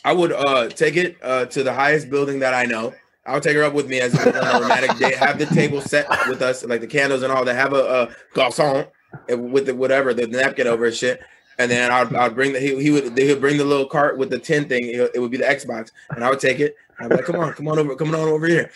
I 0.05 0.13
would 0.13 0.31
uh 0.31 0.69
take 0.69 0.95
it 0.95 1.17
uh 1.21 1.45
to 1.47 1.61
the 1.61 1.73
highest 1.73 2.09
building 2.09 2.39
that 2.39 2.53
I 2.53 2.63
know. 2.63 2.93
I'll 3.25 3.41
take 3.41 3.55
her 3.57 3.63
up 3.63 3.73
with 3.73 3.89
me 3.89 3.99
as 3.99 4.13
a 4.13 4.59
romantic 4.61 4.97
date. 4.97 5.15
Have 5.15 5.39
the 5.39 5.47
table 5.47 5.81
set 5.81 6.07
with 6.29 6.41
us, 6.41 6.63
like 6.63 6.79
the 6.79 6.87
candles 6.87 7.21
and 7.23 7.33
all 7.33 7.43
that. 7.43 7.55
Have 7.55 7.73
a, 7.73 7.83
a 8.03 8.15
garçon 8.37 8.87
uh, 9.31 9.37
with 9.37 9.65
the 9.65 9.73
whatever 9.75 10.13
the 10.13 10.27
napkin 10.27 10.67
over 10.67 10.91
shit, 10.91 11.19
and 11.57 11.71
then 11.71 11.91
I'd, 11.91 12.13
I'd 12.15 12.35
bring 12.35 12.53
the 12.53 12.59
he, 12.59 12.81
he 12.81 12.91
would 12.91 13.17
he 13.17 13.27
would 13.29 13.41
bring 13.41 13.57
the 13.57 13.65
little 13.65 13.85
cart 13.87 14.17
with 14.17 14.29
the 14.29 14.39
tin 14.39 14.67
thing. 14.67 14.85
It, 14.87 15.11
it 15.15 15.19
would 15.19 15.31
be 15.31 15.37
the 15.37 15.45
Xbox, 15.45 15.91
and 16.09 16.23
I 16.23 16.29
would 16.29 16.39
take 16.39 16.59
it. 16.59 16.75
I'd 16.99 17.09
be 17.09 17.15
like, 17.15 17.25
"Come 17.25 17.37
on, 17.37 17.53
come 17.53 17.67
on 17.67 17.79
over, 17.79 17.95
come 17.95 18.09
on 18.09 18.15
over 18.15 18.47
here," 18.47 18.69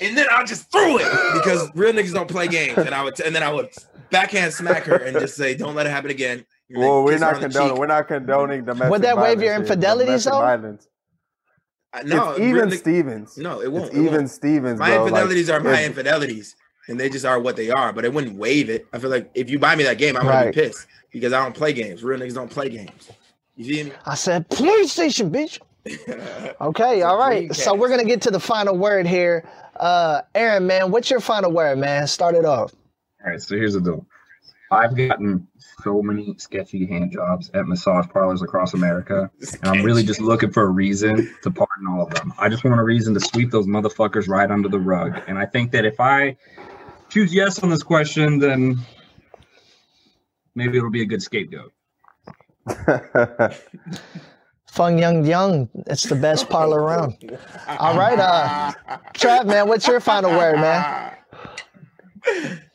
and 0.00 0.16
then 0.16 0.26
I'll 0.30 0.46
just 0.46 0.70
threw 0.70 0.98
it 0.98 1.08
because 1.34 1.68
real 1.74 1.92
niggas 1.92 2.12
don't 2.12 2.28
play 2.28 2.48
games, 2.48 2.78
and 2.78 2.94
I 2.94 3.02
would 3.02 3.18
and 3.20 3.34
then 3.34 3.42
I 3.42 3.52
would 3.52 3.70
backhand 4.10 4.52
smack 4.52 4.84
her 4.84 4.96
and 4.96 5.18
just 5.18 5.36
say, 5.36 5.54
"Don't 5.54 5.74
let 5.74 5.86
it 5.86 5.90
happen 5.90 6.10
again." 6.10 6.44
Well, 6.72 7.02
we're 7.02 7.18
not 7.18 7.40
condoning. 7.40 7.76
We're 7.76 7.86
not 7.86 8.06
condoning 8.08 8.64
domestic. 8.64 8.90
Would 8.90 9.02
that 9.02 9.16
waive 9.16 9.42
your 9.42 9.50
violence 9.52 9.68
here. 9.68 9.76
infidelities, 9.76 10.06
Domestic 10.24 10.32
though? 10.32 10.38
violence. 10.38 10.88
I- 11.92 12.02
No, 12.02 12.30
it's 12.30 12.40
even 12.40 12.68
nigg- 12.68 12.78
Stevens. 12.78 13.36
No, 13.36 13.60
it 13.60 13.72
won't. 13.72 13.86
It's 13.86 13.94
it 13.94 13.98
won't. 13.98 14.12
even 14.12 14.28
Stevens. 14.28 14.78
My 14.78 14.90
bro. 14.90 15.06
infidelities 15.06 15.48
like, 15.50 15.60
are 15.60 15.64
my 15.64 15.84
infidelities, 15.84 16.54
and 16.88 17.00
they 17.00 17.08
just 17.08 17.24
are 17.24 17.40
what 17.40 17.56
they 17.56 17.70
are. 17.70 17.92
But 17.92 18.04
it 18.04 18.12
wouldn't 18.14 18.36
waive 18.36 18.70
it. 18.70 18.86
I 18.92 19.00
feel 19.00 19.10
like 19.10 19.30
if 19.34 19.50
you 19.50 19.58
buy 19.58 19.74
me 19.74 19.82
that 19.84 19.98
game, 19.98 20.16
I'm 20.16 20.22
gonna 20.24 20.46
be 20.46 20.52
pissed 20.52 20.86
because 21.12 21.32
I 21.32 21.42
don't 21.42 21.54
play 21.54 21.72
games. 21.72 22.02
Real 22.02 22.18
niggas 22.18 22.34
don't 22.34 22.50
play 22.50 22.68
games. 22.68 23.10
You 23.56 23.64
feel 23.64 23.86
me? 23.86 23.92
I 24.06 24.14
said 24.14 24.48
PlayStation, 24.48 25.30
bitch. 25.30 25.58
Okay, 26.60 27.00
all 27.00 27.16
right. 27.16 27.54
So 27.54 27.74
we're 27.74 27.88
gonna 27.88 28.04
get 28.04 28.20
to 28.22 28.30
the 28.30 28.38
final 28.38 28.76
word 28.76 29.06
here. 29.06 29.48
Uh 29.76 30.20
Aaron, 30.34 30.66
man, 30.66 30.90
what's 30.90 31.08
your 31.10 31.20
final 31.20 31.50
word, 31.52 31.78
man? 31.78 32.06
Start 32.06 32.34
it 32.34 32.44
off. 32.44 32.74
All 33.24 33.30
right, 33.30 33.40
so 33.40 33.56
here's 33.56 33.72
the 33.72 33.80
deal. 33.80 34.06
I've 34.70 34.94
gotten 34.94 35.48
so 35.82 36.02
many 36.02 36.34
sketchy 36.38 36.86
hand 36.86 37.12
jobs 37.12 37.50
at 37.54 37.66
massage 37.66 38.06
parlors 38.08 38.42
across 38.42 38.74
America, 38.74 39.30
and 39.40 39.64
I'm 39.64 39.82
really 39.82 40.04
just 40.04 40.20
looking 40.20 40.52
for 40.52 40.62
a 40.64 40.68
reason 40.68 41.34
to 41.42 41.50
pardon 41.50 41.86
all 41.88 42.02
of 42.02 42.10
them. 42.14 42.32
I 42.38 42.48
just 42.48 42.62
want 42.62 42.78
a 42.78 42.84
reason 42.84 43.14
to 43.14 43.20
sweep 43.20 43.50
those 43.50 43.66
motherfuckers 43.66 44.28
right 44.28 44.50
under 44.50 44.68
the 44.68 44.78
rug. 44.78 45.20
And 45.26 45.38
I 45.38 45.46
think 45.46 45.72
that 45.72 45.84
if 45.84 45.98
I 45.98 46.36
choose 47.08 47.34
yes 47.34 47.58
on 47.62 47.70
this 47.70 47.82
question, 47.82 48.38
then 48.38 48.78
maybe 50.60 50.76
it'll 50.76 50.90
be 50.90 51.02
a 51.02 51.06
good 51.06 51.22
scapegoat. 51.22 51.72
Fung 54.66 54.98
Young 54.98 55.24
Young. 55.24 55.68
It's 55.86 56.04
the 56.04 56.14
best 56.14 56.50
parlor 56.50 56.80
around. 56.80 57.16
All 57.78 57.96
right, 57.96 58.18
uh 58.18 58.72
Trav, 59.14 59.46
man, 59.46 59.66
what's 59.68 59.86
your 59.86 60.00
final 60.00 60.30
word, 60.30 60.56
man? 60.56 61.16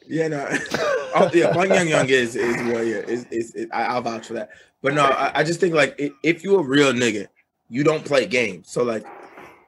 Yeah, 0.07 0.27
no. 0.27 0.47
oh, 1.15 1.29
yeah, 1.33 1.53
Fung 1.53 1.69
Young 1.69 1.87
Young 1.87 2.09
is 2.09 2.35
is 2.35 2.55
well, 2.73 2.83
yeah, 2.83 2.97
is 2.97 3.25
is, 3.25 3.53
is 3.53 3.67
I, 3.71 3.83
I'll 3.83 4.01
vouch 4.01 4.27
for 4.27 4.33
that. 4.33 4.49
But 4.81 4.95
no, 4.95 5.05
I, 5.05 5.39
I 5.39 5.43
just 5.43 5.59
think 5.59 5.73
like 5.75 5.95
if 6.23 6.43
you're 6.43 6.61
a 6.61 6.63
real 6.63 6.91
nigga, 6.91 7.27
you 7.69 7.83
don't 7.83 8.03
play 8.03 8.25
games. 8.25 8.69
So 8.69 8.83
like, 8.83 9.05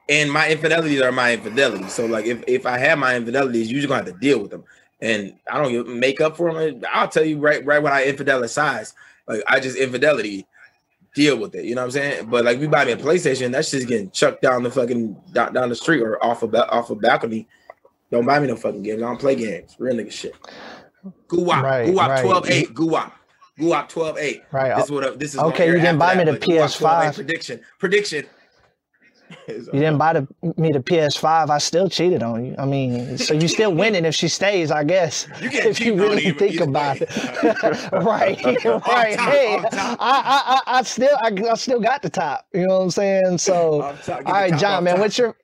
and 0.08 0.30
my 0.30 0.50
infidelities 0.50 1.00
are 1.02 1.12
my 1.12 1.36
infidelities. 1.36 1.90
So 1.90 2.06
like, 2.06 2.26
if 2.26 2.42
if 2.46 2.66
I 2.66 2.78
have 2.78 2.98
my 2.98 3.14
infidelities, 3.14 3.68
you 3.68 3.76
just 3.76 3.88
gonna 3.88 4.04
have 4.04 4.12
to 4.12 4.20
deal 4.20 4.40
with 4.40 4.50
them. 4.50 4.64
And 5.00 5.34
I 5.50 5.62
don't 5.62 5.98
make 5.98 6.20
up 6.20 6.36
for 6.36 6.52
them. 6.52 6.82
I'll 6.92 7.08
tell 7.08 7.24
you 7.24 7.38
right 7.38 7.64
right 7.64 7.82
when 7.82 7.92
I 7.92 8.06
infidelicize, 8.06 8.94
like 9.28 9.42
I 9.46 9.60
just 9.60 9.76
infidelity 9.76 10.46
deal 11.14 11.38
with 11.38 11.54
it. 11.54 11.64
You 11.64 11.74
know 11.74 11.82
what 11.82 11.86
I'm 11.86 11.90
saying? 11.92 12.30
But 12.30 12.44
like, 12.44 12.58
we 12.58 12.66
buy 12.66 12.84
me 12.84 12.92
a 12.92 12.96
PlayStation, 12.96 13.52
that's 13.52 13.70
just 13.70 13.88
getting 13.88 14.10
chucked 14.10 14.42
down 14.42 14.62
the 14.62 14.70
fucking 14.70 15.16
down, 15.32 15.52
down 15.52 15.68
the 15.68 15.74
street 15.74 16.02
or 16.02 16.22
off 16.24 16.42
a 16.42 16.70
off 16.70 16.90
a 16.90 16.94
balcony. 16.94 17.46
Don't 18.10 18.24
buy 18.24 18.40
me 18.40 18.46
no 18.46 18.56
fucking 18.56 18.82
games. 18.82 19.02
I 19.02 19.06
don't 19.06 19.20
play 19.20 19.34
games. 19.34 19.76
Real 19.78 19.94
nigga 19.94 20.10
shit. 20.10 20.34
Guwap. 21.28 21.62
Right, 21.62 21.88
Guwap 21.88 22.08
right. 22.08 22.24
12 22.24 22.50
8. 22.50 22.74
Guwap. 22.74 23.12
Guwap 23.58 23.88
12 23.88 24.18
8. 24.18 24.42
Right. 24.50 24.76
This 24.76 24.84
is 24.86 24.90
what 24.90 25.18
this 25.18 25.34
is 25.34 25.40
Okay, 25.40 25.46
what 25.46 25.60
I 25.60 25.64
hear 25.64 25.74
you 25.74 25.80
didn't 25.80 26.02
after 26.02 26.16
buy 26.16 26.24
me 26.24 26.30
the 26.30 26.38
but 26.38 26.48
Guwap 26.48 26.78
12, 26.78 27.12
PS5. 27.12 27.14
Prediction. 27.14 27.60
Prediction. 27.78 28.26
You 29.46 29.62
didn't 29.72 29.98
buy 29.98 30.12
the, 30.14 30.28
me 30.56 30.72
the 30.72 30.80
PS5. 30.80 31.50
I 31.50 31.58
still 31.58 31.88
cheated 31.88 32.22
on 32.22 32.44
you. 32.44 32.54
I 32.58 32.64
mean, 32.64 33.18
so 33.18 33.34
you 33.34 33.48
still 33.48 33.72
winning 33.82 34.04
if 34.04 34.14
she 34.14 34.28
stays, 34.28 34.70
I 34.70 34.84
guess. 34.84 35.26
You 35.40 35.48
if 35.52 35.80
you 35.80 35.94
really 35.94 36.26
either- 36.26 36.38
think 36.38 36.60
about 36.60 36.98
it, 37.00 37.10
right, 37.92 38.42
right. 38.44 38.58
top, 38.62 38.84
hey. 38.84 39.58
I, 39.58 39.66
I, 39.72 40.60
I, 40.66 40.78
I 40.78 40.82
still, 40.82 41.16
I, 41.20 41.30
I 41.50 41.54
still 41.54 41.80
got 41.80 42.02
the 42.02 42.10
top. 42.10 42.46
You 42.52 42.66
know 42.66 42.78
what 42.78 42.84
I'm 42.84 42.90
saying? 42.90 43.38
So, 43.38 43.82
Off 43.82 44.04
top, 44.06 44.18
get 44.18 44.26
all 44.26 44.32
the 44.34 44.38
right, 44.40 44.50
top 44.50 44.60
John, 44.60 44.84
man, 44.84 44.94
top. 44.94 45.00
what's 45.02 45.18
your, 45.18 45.36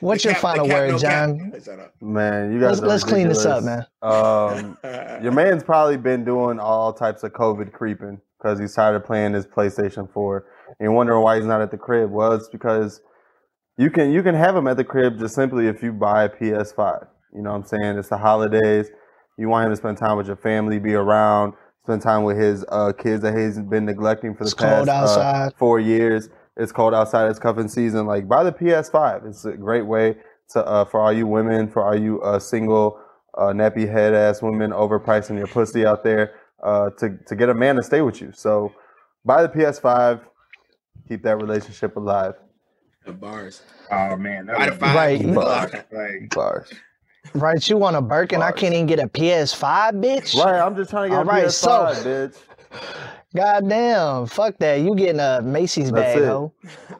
what's 0.00 0.22
The 0.22 0.28
your 0.30 0.34
cap- 0.34 0.42
final 0.42 0.66
cap, 0.66 0.74
word, 0.74 0.90
no. 0.92 0.98
John? 0.98 1.52
Man, 2.00 2.52
you 2.52 2.60
guys. 2.60 2.80
Let's, 2.80 3.02
let's 3.02 3.04
clean 3.04 3.28
this 3.28 3.44
up, 3.44 3.64
man. 3.64 3.86
Um, 4.02 4.76
your 5.22 5.32
man's 5.32 5.62
probably 5.62 5.96
been 5.96 6.24
doing 6.24 6.58
all 6.58 6.92
types 6.92 7.22
of 7.22 7.32
COVID 7.32 7.72
creeping 7.72 8.20
because 8.38 8.58
he's 8.58 8.74
tired 8.74 8.96
of 8.96 9.04
playing 9.04 9.32
his 9.34 9.46
PlayStation 9.46 10.10
4. 10.12 10.46
And 10.78 10.86
you're 10.86 10.92
wondering 10.92 11.22
why 11.22 11.36
he's 11.36 11.46
not 11.46 11.60
at 11.60 11.70
the 11.70 11.78
crib. 11.78 12.10
Well, 12.10 12.32
it's 12.32 12.48
because 12.48 13.00
you 13.78 13.90
can 13.90 14.12
you 14.12 14.22
can 14.22 14.34
have 14.34 14.54
him 14.54 14.66
at 14.66 14.76
the 14.76 14.84
crib 14.84 15.18
just 15.18 15.34
simply 15.34 15.66
if 15.66 15.82
you 15.82 15.92
buy 15.92 16.24
a 16.24 16.28
PS5. 16.28 17.06
You 17.34 17.42
know 17.42 17.50
what 17.50 17.56
I'm 17.56 17.64
saying? 17.64 17.98
It's 17.98 18.08
the 18.08 18.18
holidays. 18.18 18.90
You 19.38 19.48
want 19.48 19.66
him 19.66 19.72
to 19.72 19.76
spend 19.76 19.96
time 19.96 20.16
with 20.16 20.26
your 20.26 20.36
family, 20.36 20.78
be 20.78 20.94
around, 20.94 21.54
spend 21.84 22.02
time 22.02 22.24
with 22.24 22.36
his 22.36 22.64
uh, 22.68 22.92
kids 22.92 23.22
that 23.22 23.36
he's 23.36 23.58
been 23.58 23.86
neglecting 23.86 24.34
for 24.34 24.44
the 24.44 24.50
It's 24.50 24.54
past 24.54 25.18
uh, 25.18 25.50
four 25.56 25.80
years. 25.80 26.28
It's 26.56 26.70
cold 26.70 26.94
outside. 26.94 27.30
It's 27.30 27.38
cuffing 27.38 27.68
season. 27.68 28.06
Like 28.06 28.28
buy 28.28 28.44
the 28.44 28.52
PS5. 28.52 29.26
It's 29.26 29.44
a 29.44 29.52
great 29.52 29.86
way 29.86 30.16
to 30.50 30.64
uh, 30.64 30.84
for 30.84 31.00
all 31.00 31.12
you 31.12 31.26
women, 31.26 31.68
for 31.68 31.82
all 31.84 31.98
you 31.98 32.20
uh, 32.22 32.38
single 32.38 33.00
uh, 33.36 33.46
nappy 33.46 33.90
head 33.90 34.12
ass 34.14 34.42
women 34.42 34.70
overpricing 34.70 35.38
your 35.38 35.46
pussy 35.46 35.86
out 35.86 36.04
there 36.04 36.34
uh, 36.62 36.90
to 36.98 37.18
to 37.26 37.34
get 37.34 37.48
a 37.48 37.54
man 37.54 37.76
to 37.76 37.82
stay 37.82 38.02
with 38.02 38.20
you. 38.20 38.32
So 38.34 38.72
buy 39.24 39.42
the 39.42 39.48
PS5. 39.48 40.20
Keep 41.12 41.24
that 41.24 41.36
relationship 41.36 41.94
alive. 41.96 42.36
The 43.04 43.12
bars. 43.12 43.60
Oh 43.90 44.16
man, 44.16 44.46
that 44.46 44.56
By 44.56 44.70
five. 44.70 44.94
Right. 44.96 45.20
you 45.20 45.32
block. 45.34 45.72
like 45.92 46.34
Bars. 46.34 46.72
Right, 47.34 47.68
you 47.68 47.76
want 47.76 47.96
a 47.96 48.00
Birkin? 48.00 48.40
I 48.40 48.50
can't 48.50 48.72
even 48.72 48.86
get 48.86 48.98
a 48.98 49.06
PS5, 49.08 50.02
bitch. 50.02 50.42
Right. 50.42 50.58
I'm 50.58 50.74
just 50.74 50.88
trying 50.90 51.10
to 51.10 51.16
get 51.16 51.16
All 51.18 51.22
a 51.22 51.26
right, 51.26 51.44
PS5, 51.44 51.50
so- 51.52 52.08
bitch. 52.08 52.36
God 53.36 53.68
damn, 53.68 54.26
fuck 54.26 54.56
that. 54.58 54.80
You 54.80 54.94
getting 54.94 55.20
a 55.20 55.42
Macy's 55.42 55.90
That's 55.92 56.14
bag, 56.14 56.22
it. 56.22 56.26
ho. 56.26 56.52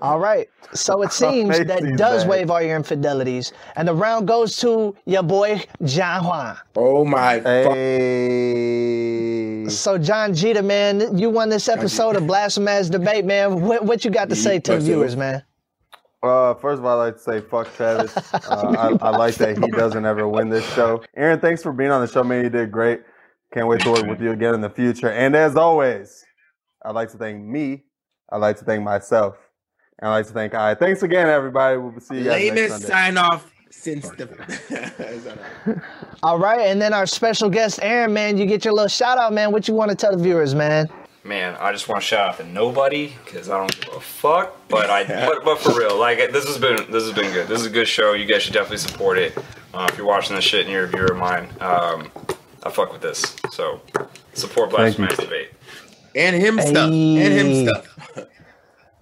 All 0.02 0.18
right. 0.18 0.46
So 0.74 1.00
it 1.02 1.12
seems 1.22 1.58
that 1.58 1.96
does 1.96 2.22
bag. 2.24 2.30
waive 2.30 2.50
all 2.50 2.60
your 2.60 2.76
infidelities. 2.78 3.52
And 3.76 3.88
the 3.88 3.94
round 3.94 4.28
goes 4.28 4.56
to 4.58 4.94
your 5.06 5.22
boy, 5.22 5.62
John 5.84 6.24
Juan. 6.24 6.56
Oh 6.76 7.04
my 7.06 7.40
fuck. 7.40 7.72
Hey. 7.74 9.11
So, 9.78 9.98
John 9.98 10.34
Jeter, 10.34 10.62
man, 10.62 11.16
you 11.16 11.30
won 11.30 11.48
this 11.48 11.68
episode 11.68 12.16
of 12.16 12.26
Blasphemous 12.26 12.88
Debate, 12.88 13.24
man. 13.24 13.60
What, 13.62 13.84
what 13.84 14.04
you 14.04 14.10
got 14.10 14.28
to 14.28 14.36
say 14.36 14.58
to 14.60 14.72
the 14.72 14.80
viewers, 14.80 15.16
man? 15.16 15.42
Uh, 16.22 16.54
first 16.54 16.78
of 16.78 16.84
all, 16.84 17.00
I'd 17.00 17.04
like 17.06 17.16
to 17.16 17.20
say 17.20 17.40
fuck 17.40 17.74
Travis. 17.74 18.16
Uh, 18.34 18.96
I, 19.02 19.08
I 19.08 19.10
like 19.16 19.34
that 19.36 19.56
he 19.58 19.66
doesn't 19.70 20.04
ever 20.04 20.28
win 20.28 20.48
this 20.48 20.64
show. 20.74 21.02
Aaron, 21.16 21.40
thanks 21.40 21.62
for 21.62 21.72
being 21.72 21.90
on 21.90 22.00
the 22.00 22.10
show, 22.10 22.22
man. 22.22 22.44
You 22.44 22.50
did 22.50 22.70
great. 22.70 23.02
Can't 23.52 23.66
wait 23.66 23.80
to 23.82 23.90
work 23.90 24.06
with 24.06 24.20
you 24.20 24.30
again 24.32 24.54
in 24.54 24.60
the 24.60 24.70
future. 24.70 25.10
And 25.10 25.34
as 25.36 25.56
always, 25.56 26.24
I'd 26.84 26.94
like 26.94 27.10
to 27.10 27.18
thank 27.18 27.42
me. 27.42 27.84
I'd 28.30 28.38
like 28.38 28.58
to 28.58 28.64
thank 28.64 28.82
myself. 28.82 29.36
And 29.98 30.08
I'd 30.08 30.14
like 30.14 30.26
to 30.26 30.32
thank 30.32 30.54
I. 30.54 30.74
Thanks 30.74 31.02
again, 31.02 31.28
everybody. 31.28 31.78
We'll 31.78 32.00
see 32.00 32.18
you 32.18 32.24
guys 32.24 32.52
next 32.52 32.56
Lamest 32.56 32.70
Sunday. 32.70 32.86
sign 32.86 33.18
off 33.18 33.52
since 33.72 34.08
the. 34.10 34.28
All 36.22 36.38
right, 36.38 36.60
and 36.60 36.80
then 36.80 36.92
our 36.92 37.06
special 37.06 37.50
guest, 37.50 37.80
Aaron, 37.82 38.12
man, 38.12 38.36
you 38.36 38.46
get 38.46 38.64
your 38.64 38.74
little 38.74 38.88
shout 38.88 39.18
out, 39.18 39.32
man. 39.32 39.50
What 39.50 39.66
you 39.66 39.74
want 39.74 39.90
to 39.90 39.96
tell 39.96 40.16
the 40.16 40.22
viewers, 40.22 40.54
man? 40.54 40.88
Man, 41.24 41.56
I 41.60 41.72
just 41.72 41.88
want 41.88 42.00
to 42.02 42.06
shout 42.06 42.28
out 42.30 42.36
to 42.38 42.44
nobody 42.44 43.12
because 43.24 43.48
I 43.48 43.56
don't 43.56 43.80
give 43.80 43.94
a 43.94 44.00
fuck. 44.00 44.56
But 44.68 44.90
I, 44.90 45.04
but, 45.04 45.44
but 45.44 45.58
for 45.60 45.78
real, 45.78 45.96
like 45.96 46.18
this 46.32 46.46
has 46.46 46.58
been 46.58 46.76
this 46.90 47.04
has 47.04 47.12
been 47.12 47.32
good. 47.32 47.46
This 47.48 47.60
is 47.60 47.66
a 47.66 47.70
good 47.70 47.86
show. 47.86 48.12
You 48.12 48.26
guys 48.26 48.42
should 48.42 48.54
definitely 48.54 48.78
support 48.78 49.18
it. 49.18 49.36
Uh, 49.72 49.88
if 49.90 49.96
you're 49.96 50.06
watching 50.06 50.34
this 50.34 50.44
shit 50.44 50.62
and 50.62 50.70
you're 50.70 50.84
a 50.84 50.88
viewer 50.88 51.12
of 51.12 51.16
mine, 51.18 51.48
um, 51.60 52.10
I 52.64 52.70
fuck 52.70 52.92
with 52.92 53.02
this. 53.02 53.36
So 53.52 53.80
support 54.34 54.72
Thank 54.72 54.96
Blasphemous 54.96 55.18
you. 55.18 55.24
Debate. 55.24 55.50
and 56.16 56.36
him 56.36 56.60
stuff. 56.60 56.90
And 56.90 57.16
him 57.18 57.68
stuff. 57.68 58.26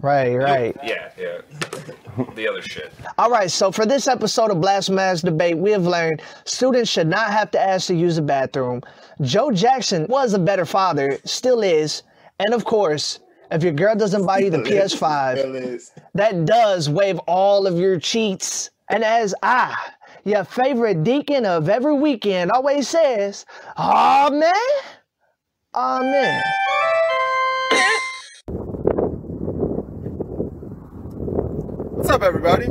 Right, 0.01 0.35
right. 0.35 0.75
Yeah, 0.83 1.11
yeah. 1.17 1.41
The 2.35 2.47
other 2.47 2.61
shit. 2.61 2.91
All 3.17 3.29
right, 3.29 3.49
so 3.49 3.71
for 3.71 3.85
this 3.85 4.07
episode 4.07 4.51
of 4.51 4.59
Blasphemous 4.59 5.21
Debate, 5.21 5.57
we 5.57 5.71
have 5.71 5.85
learned 5.85 6.21
students 6.45 6.89
should 6.89 7.07
not 7.07 7.31
have 7.31 7.51
to 7.51 7.59
ask 7.59 7.87
to 7.87 7.95
use 7.95 8.15
the 8.15 8.21
bathroom. 8.21 8.81
Joe 9.21 9.51
Jackson 9.51 10.07
was 10.09 10.33
a 10.33 10.39
better 10.39 10.65
father, 10.65 11.19
still 11.23 11.61
is. 11.61 12.03
And 12.39 12.53
of 12.53 12.65
course, 12.65 13.19
if 13.51 13.63
your 13.63 13.73
girl 13.73 13.95
doesn't 13.95 14.25
buy 14.25 14.39
you 14.39 14.49
the 14.49 14.57
PS5, 14.59 15.91
that 16.15 16.45
does 16.45 16.89
waive 16.89 17.19
all 17.27 17.67
of 17.67 17.77
your 17.77 17.99
cheats. 17.99 18.71
And 18.89 19.03
as 19.03 19.35
I, 19.43 19.77
your 20.25 20.43
favorite 20.43 21.03
deacon 21.03 21.45
of 21.45 21.69
every 21.69 21.93
weekend, 21.93 22.51
always 22.51 22.87
says, 22.87 23.45
Amen. 23.77 24.53
Amen. 25.75 26.43
What's 32.11 32.23
up, 32.23 32.27
everybody? 32.27 32.65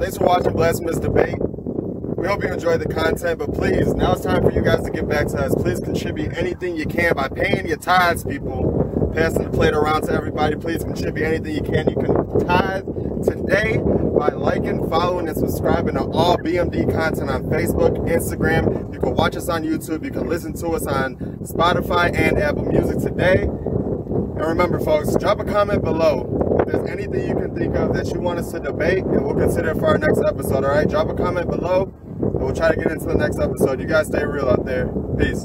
Thanks 0.00 0.16
for 0.16 0.24
watching 0.24 0.54
Blasphemous 0.54 0.98
Debate. 0.98 1.36
We 1.38 2.26
hope 2.26 2.42
you 2.42 2.50
enjoyed 2.50 2.80
the 2.80 2.88
content, 2.88 3.38
but 3.38 3.52
please, 3.52 3.92
now 3.92 4.12
it's 4.12 4.22
time 4.22 4.42
for 4.42 4.50
you 4.50 4.62
guys 4.62 4.82
to 4.84 4.90
get 4.90 5.06
back 5.06 5.26
to 5.26 5.36
us. 5.36 5.54
Please 5.54 5.80
contribute 5.80 6.34
anything 6.34 6.78
you 6.78 6.86
can 6.86 7.12
by 7.14 7.28
paying 7.28 7.66
your 7.66 7.76
tithes, 7.76 8.24
people. 8.24 9.12
Passing 9.14 9.44
the 9.44 9.50
plate 9.50 9.74
around 9.74 10.04
to 10.04 10.12
everybody. 10.12 10.56
Please 10.56 10.82
contribute 10.82 11.26
anything 11.26 11.56
you 11.56 11.62
can. 11.62 11.90
You 11.90 11.96
can 11.96 12.46
tithe 12.46 12.86
today 13.22 13.76
by 13.76 14.30
liking, 14.30 14.88
following, 14.88 15.28
and 15.28 15.36
subscribing 15.36 15.96
to 15.96 16.04
all 16.04 16.38
BMD 16.38 16.90
content 16.90 17.28
on 17.28 17.42
Facebook, 17.50 17.98
Instagram. 18.08 18.94
You 18.94 18.98
can 18.98 19.14
watch 19.14 19.36
us 19.36 19.50
on 19.50 19.62
YouTube. 19.62 20.06
You 20.06 20.10
can 20.10 20.26
listen 20.26 20.54
to 20.54 20.68
us 20.68 20.86
on 20.86 21.16
Spotify 21.42 22.18
and 22.18 22.38
Apple 22.38 22.64
Music 22.64 22.96
today. 23.00 23.42
And 23.42 24.40
remember, 24.40 24.80
folks, 24.80 25.14
drop 25.16 25.38
a 25.38 25.44
comment 25.44 25.84
below. 25.84 26.45
If 26.66 26.72
there's 26.72 26.90
anything 26.90 27.28
you 27.28 27.34
can 27.34 27.54
think 27.54 27.76
of 27.76 27.94
that 27.94 28.12
you 28.12 28.20
want 28.20 28.40
us 28.40 28.50
to 28.50 28.58
debate, 28.58 29.04
and 29.04 29.24
we'll 29.24 29.36
consider 29.36 29.70
it 29.70 29.78
for 29.78 29.86
our 29.86 29.98
next 29.98 30.20
episode, 30.26 30.64
all 30.64 30.70
right? 30.70 30.88
Drop 30.88 31.08
a 31.08 31.14
comment 31.14 31.48
below, 31.48 31.94
and 32.20 32.40
we'll 32.40 32.54
try 32.54 32.70
to 32.70 32.76
get 32.76 32.90
into 32.90 33.06
the 33.06 33.14
next 33.14 33.38
episode. 33.38 33.80
You 33.80 33.86
guys 33.86 34.08
stay 34.08 34.24
real 34.24 34.48
out 34.48 34.64
there. 34.64 34.88
Peace. 35.16 35.44